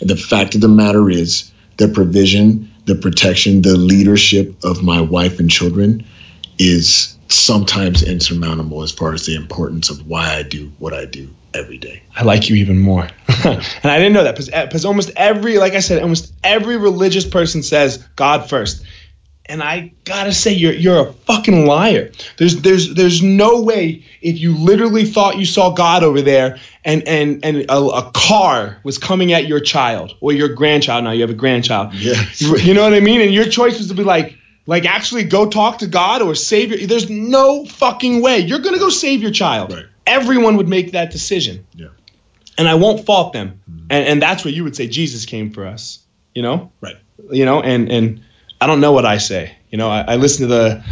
the 0.00 0.16
fact 0.16 0.54
of 0.54 0.60
the 0.60 0.68
matter 0.68 1.10
is, 1.10 1.50
the 1.78 1.88
provision, 1.88 2.70
the 2.86 2.96
protection, 2.96 3.62
the 3.62 3.76
leadership 3.76 4.64
of 4.64 4.82
my 4.82 5.00
wife 5.00 5.40
and 5.40 5.50
children 5.50 6.04
is 6.58 7.16
sometimes 7.28 8.02
insurmountable 8.02 8.82
as 8.82 8.90
far 8.90 9.12
as 9.12 9.26
the 9.26 9.36
importance 9.36 9.90
of 9.90 10.06
why 10.06 10.34
I 10.34 10.42
do 10.42 10.72
what 10.78 10.92
I 10.92 11.04
do 11.04 11.30
every 11.54 11.78
day. 11.78 12.02
I 12.14 12.24
like 12.24 12.48
you 12.48 12.56
even 12.56 12.78
more. 12.78 13.02
and 13.44 13.62
I 13.84 13.98
didn't 13.98 14.12
know 14.12 14.24
that 14.24 14.34
because 14.36 14.84
eh, 14.84 14.88
almost 14.88 15.10
every, 15.16 15.58
like 15.58 15.74
I 15.74 15.80
said, 15.80 16.02
almost 16.02 16.32
every 16.42 16.76
religious 16.76 17.26
person 17.26 17.62
says 17.62 17.98
God 18.16 18.48
first. 18.48 18.84
And 19.48 19.62
I 19.62 19.92
gotta 20.04 20.32
say, 20.32 20.52
you're 20.52 20.74
you're 20.74 21.08
a 21.08 21.12
fucking 21.12 21.64
liar. 21.64 22.12
There's 22.36 22.60
there's 22.60 22.94
there's 22.94 23.22
no 23.22 23.62
way 23.62 24.04
if 24.20 24.38
you 24.38 24.54
literally 24.54 25.06
thought 25.06 25.38
you 25.38 25.46
saw 25.46 25.70
God 25.70 26.04
over 26.04 26.20
there 26.20 26.58
and 26.84 27.08
and 27.08 27.44
and 27.44 27.56
a, 27.70 27.78
a 27.78 28.10
car 28.12 28.78
was 28.82 28.98
coming 28.98 29.32
at 29.32 29.46
your 29.46 29.60
child 29.60 30.14
or 30.20 30.32
your 30.32 30.48
grandchild. 30.48 31.04
Now 31.04 31.12
you 31.12 31.22
have 31.22 31.30
a 31.30 31.34
grandchild. 31.34 31.94
Yes. 31.94 32.42
You, 32.42 32.58
you 32.58 32.74
know 32.74 32.82
what 32.82 32.92
I 32.92 33.00
mean? 33.00 33.22
And 33.22 33.32
your 33.32 33.46
choice 33.46 33.78
was 33.78 33.88
to 33.88 33.94
be 33.94 34.04
like, 34.04 34.36
like 34.66 34.84
actually 34.84 35.24
go 35.24 35.48
talk 35.48 35.78
to 35.78 35.86
God 35.86 36.20
or 36.20 36.34
save 36.34 36.70
your. 36.70 36.86
There's 36.86 37.08
no 37.08 37.64
fucking 37.64 38.20
way 38.20 38.40
you're 38.40 38.60
gonna 38.60 38.78
go 38.78 38.90
save 38.90 39.22
your 39.22 39.32
child. 39.32 39.72
Right. 39.72 39.86
Everyone 40.06 40.58
would 40.58 40.68
make 40.68 40.92
that 40.92 41.10
decision. 41.10 41.66
Yeah. 41.74 41.88
And 42.58 42.68
I 42.68 42.74
won't 42.74 43.06
fault 43.06 43.32
them. 43.32 43.60
Mm-hmm. 43.70 43.86
And 43.88 44.06
and 44.08 44.22
that's 44.22 44.44
where 44.44 44.52
you 44.52 44.64
would 44.64 44.76
say 44.76 44.88
Jesus 44.88 45.24
came 45.24 45.52
for 45.52 45.66
us. 45.66 46.00
You 46.34 46.42
know. 46.42 46.70
Right. 46.82 46.96
You 47.30 47.46
know, 47.46 47.62
and 47.62 47.90
and 47.90 48.24
I 48.60 48.66
don't 48.66 48.80
know 48.80 48.92
what 48.92 49.06
I 49.06 49.18
say. 49.18 49.56
You 49.70 49.78
know, 49.78 49.88
I, 49.88 50.00
I 50.00 50.16
listen 50.16 50.48
to 50.48 50.54
the. 50.54 50.84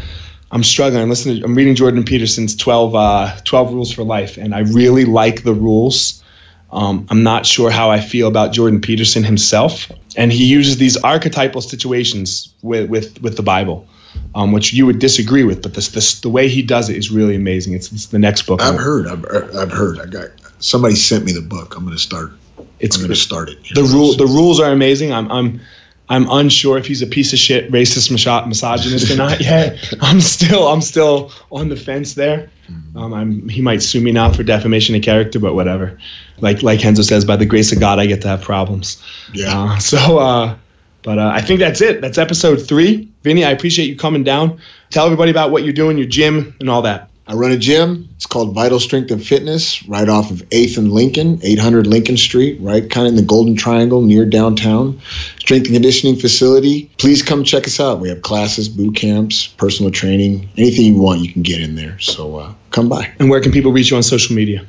I'm 0.51 0.63
struggling. 0.63 1.03
I'm 1.03 1.09
listening. 1.09 1.43
I'm 1.43 1.55
reading 1.55 1.75
Jordan 1.75 2.05
Peterson's 2.05 2.55
12, 2.55 2.95
uh, 2.95 3.37
12 3.45 3.73
Rules 3.73 3.93
for 3.93 4.05
Life, 4.05 4.37
and 4.37 4.55
I 4.55 4.61
really 4.61 5.05
like 5.05 5.43
the 5.43 5.53
rules. 5.53 6.23
Um, 6.71 7.07
I'm 7.11 7.23
not 7.23 7.47
sure 7.47 7.71
how 7.71 7.91
I 7.91 8.01
feel 8.01 8.29
about 8.29 8.53
Jordan 8.53 8.81
Peterson 8.81 9.25
himself, 9.25 9.91
and 10.17 10.33
he 10.33 10.47
uses 10.47 10.77
these 10.77 10.97
archetypal 10.97 11.61
situations 11.61 12.53
with 12.63 12.89
with, 12.89 13.23
with 13.23 13.37
the 13.37 13.43
Bible, 13.43 13.89
um, 14.35 14.53
which 14.53 14.73
you 14.73 14.87
would 14.87 14.99
disagree 14.99 15.43
with. 15.43 15.63
But 15.63 15.75
this, 15.75 15.89
this 15.89 16.21
the 16.21 16.29
way 16.29 16.49
he 16.49 16.63
does 16.63 16.91
it 16.91 16.97
is 16.97 17.11
really 17.11 17.35
amazing. 17.35 17.75
It's, 17.75 17.91
it's 17.93 18.07
the 18.07 18.19
next 18.19 18.43
book. 18.43 18.63
I've 18.63 18.79
heard. 18.79 19.07
I've, 19.07 19.25
I've 19.57 19.73
heard. 19.73 20.01
I 20.01 20.07
got 20.07 20.31
somebody 20.59 20.95
sent 20.95 21.25
me 21.25 21.33
the 21.33 21.41
book. 21.41 21.77
I'm 21.77 21.85
going 21.85 21.97
to 21.97 22.03
start. 22.03 22.33
It's 22.79 22.97
going 22.97 23.11
to 23.11 23.17
start 23.17 23.49
it. 23.49 23.59
the 23.75 23.83
rule. 23.83 24.17
The 24.17 24.27
rules 24.27 24.61
are 24.61 24.71
amazing. 24.71 25.13
I'm 25.13 25.31
I'm 25.31 25.61
I'm 26.09 26.31
unsure 26.31 26.79
if 26.79 26.87
he's 26.87 27.03
a 27.03 27.07
piece 27.07 27.33
of 27.33 27.39
shit, 27.39 27.71
racist, 27.73 28.11
miso- 28.13 28.47
misogynist 28.47 29.11
or 29.11 29.17
not 29.17 29.41
yet. 29.41 29.95
I'm 30.01 30.21
still 30.21 30.69
I'm 30.69 30.81
still 30.81 31.33
on 31.51 31.69
the 31.69 31.77
fence 31.77 32.15
there. 32.15 32.51
Um, 32.95 33.13
I'm 33.13 33.49
he 33.49 33.63
might 33.63 33.83
sue 33.83 34.01
me 34.01 34.13
now 34.13 34.33
for 34.33 34.43
defamation 34.43 34.95
of 34.95 35.03
character, 35.03 35.39
but 35.39 35.55
whatever. 35.55 35.99
Like 36.41 36.63
like 36.63 36.81
Henzo 36.81 37.05
says, 37.05 37.25
by 37.25 37.37
the 37.37 37.47
grace 37.47 37.73
of 37.73 37.81
God, 37.81 37.99
I 37.99 38.07
get 38.07 38.23
to 38.23 38.29
have 38.29 38.43
problems. 38.43 39.03
Yeah. 39.33 39.73
Uh, 39.73 39.79
so, 39.79 40.19
uh, 40.19 40.57
but 41.03 41.19
uh, 41.19 41.31
I 41.33 41.41
think 41.41 41.61
that's 41.61 41.81
it. 41.81 42.01
That's 42.01 42.19
episode 42.19 42.57
three. 42.67 43.09
Vinnie, 43.23 43.45
I 43.45 43.51
appreciate 43.51 43.87
you 43.87 43.97
coming 43.97 44.25
down. 44.25 44.61
Tell 44.91 45.07
everybody 45.07 45.31
about 45.31 45.51
what 45.51 45.65
you're 45.65 45.73
doing, 45.73 45.99
your 45.99 46.07
gym, 46.07 46.57
and 46.61 46.71
all 46.71 46.83
that. 46.83 47.11
I 47.29 47.35
run 47.35 47.51
a 47.51 47.57
gym. 47.57 48.09
It's 48.15 48.27
called 48.27 48.55
Vital 48.55 48.79
Strength 48.79 49.11
and 49.11 49.25
Fitness, 49.25 49.87
right 49.89 50.09
off 50.09 50.31
of 50.31 50.49
8th 50.51 50.79
and 50.79 50.93
Lincoln, 50.93 51.41
800 51.43 51.85
Lincoln 51.85 52.17
Street, 52.17 52.61
right 52.61 52.89
kind 52.89 53.09
of 53.09 53.15
in 53.15 53.17
the 53.17 53.27
Golden 53.27 53.57
Triangle 53.57 54.01
near 54.01 54.25
downtown. 54.27 55.01
Strength 55.41 55.67
and 55.67 55.75
conditioning 55.75 56.21
facility. 56.21 56.89
Please 56.99 57.25
come 57.25 57.43
check 57.43 57.67
us 57.67 57.81
out. 57.81 57.99
We 57.99 58.11
have 58.11 58.23
classes, 58.23 58.69
boot 58.69 58.95
camps, 58.95 59.49
personal 59.49 59.91
training, 59.91 60.51
anything 60.57 60.85
you 60.85 61.01
want, 61.01 61.21
you 61.21 61.33
can 61.33 61.43
get 61.43 61.61
in 61.61 61.75
there. 61.75 61.99
So 61.99 62.37
uh, 62.37 62.55
come 62.71 62.89
by. 62.89 63.13
And 63.19 63.29
where 63.29 63.41
can 63.41 63.51
people 63.51 63.73
reach 63.73 63.91
you 63.91 63.97
on 63.97 64.05
social 64.05 64.37
media? 64.37 64.65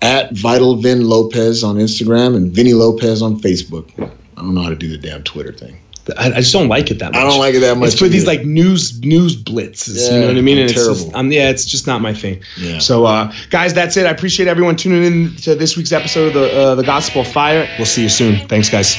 At 0.00 0.32
Vital 0.32 0.76
Vin 0.76 1.06
Lopez 1.06 1.64
on 1.64 1.76
Instagram 1.76 2.34
and 2.34 2.52
Vinnie 2.52 2.72
Lopez 2.72 3.20
on 3.20 3.40
Facebook. 3.40 3.92
I 4.00 4.40
don't 4.40 4.54
know 4.54 4.62
how 4.62 4.70
to 4.70 4.76
do 4.76 4.88
the 4.88 4.96
damn 4.96 5.22
Twitter 5.22 5.52
thing. 5.52 5.80
I, 6.18 6.32
I 6.32 6.40
just 6.40 6.52
don't 6.52 6.68
like 6.68 6.90
it 6.90 6.98
that 6.98 7.12
much. 7.12 7.20
I 7.20 7.24
don't 7.24 7.38
like 7.38 7.54
it 7.54 7.60
that 7.60 7.76
much. 7.76 7.90
It's 7.90 7.98
for 7.98 8.08
these 8.08 8.26
like 8.26 8.44
news 8.44 9.00
news 9.00 9.40
blitzes. 9.40 10.08
Yeah, 10.08 10.14
you 10.14 10.20
know 10.20 10.26
what 10.28 10.36
I 10.36 10.40
mean? 10.40 10.58
And 10.58 10.64
it's 10.70 10.74
just, 10.74 11.02
terrible. 11.02 11.16
um, 11.16 11.32
yeah, 11.32 11.50
it's 11.50 11.64
just 11.64 11.86
not 11.86 12.00
my 12.00 12.14
thing. 12.14 12.42
Yeah. 12.58 12.78
So, 12.78 13.04
uh, 13.04 13.32
guys, 13.50 13.74
that's 13.74 13.96
it. 13.96 14.06
I 14.06 14.10
appreciate 14.10 14.48
everyone 14.48 14.76
tuning 14.76 15.04
in 15.04 15.36
to 15.36 15.54
this 15.54 15.76
week's 15.76 15.92
episode 15.92 16.28
of 16.28 16.34
the 16.34 16.60
uh, 16.60 16.74
the 16.74 16.84
Gospel 16.84 17.20
of 17.20 17.28
Fire. 17.28 17.68
We'll 17.78 17.86
see 17.86 18.02
you 18.02 18.08
soon. 18.08 18.48
Thanks, 18.48 18.68
guys. 18.68 18.96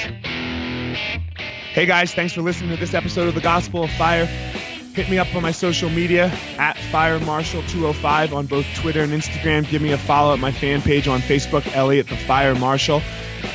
Hey 1.74 1.88
guys, 1.88 2.14
thanks 2.14 2.34
for 2.34 2.44
listening 2.44 2.70
to 2.70 2.78
this 2.78 2.94
episode 2.94 3.28
of 3.28 3.34
the 3.34 3.42
Gospel 3.42 3.84
of 3.84 3.92
Fire. 3.92 4.26
Hit 4.26 5.10
me 5.10 5.18
up 5.18 5.34
on 5.36 5.42
my 5.42 5.52
social 5.52 5.90
media 5.90 6.26
at 6.60 6.78
Fire 6.78 7.20
Marshal 7.20 7.64
205 7.64 8.32
on 8.32 8.46
both 8.46 8.68
Twitter 8.76 9.02
and 9.02 9.12
Instagram. 9.12 9.68
Give 9.68 9.82
me 9.82 9.92
a 9.92 9.98
follow 9.98 10.34
at 10.34 10.40
my 10.40 10.52
fan 10.52 10.84
page 10.84 11.08
on 11.08 11.20
Facebook, 11.22 11.66
Elliot 11.76 12.08
the 12.08 12.16
Fire 12.16 12.54
Marshal. 12.54 13.02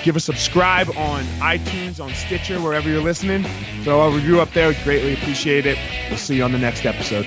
Give 0.03 0.17
a 0.17 0.21
subscribe 0.21 0.89
on 0.91 1.25
iTunes, 1.41 2.01
on 2.03 2.15
Stitcher, 2.15 2.61
wherever 2.61 2.89
you're 2.89 3.03
listening. 3.03 3.45
Throw 3.83 4.01
a 4.03 4.15
review 4.15 4.41
up 4.41 4.53
there. 4.53 4.69
Would 4.69 4.83
greatly 4.85 5.15
appreciate 5.15 5.67
it. 5.67 5.79
We'll 6.09 6.19
see 6.19 6.37
you 6.37 6.45
on 6.45 6.53
the 6.53 6.59
next 6.59 6.87
episode. 6.87 7.27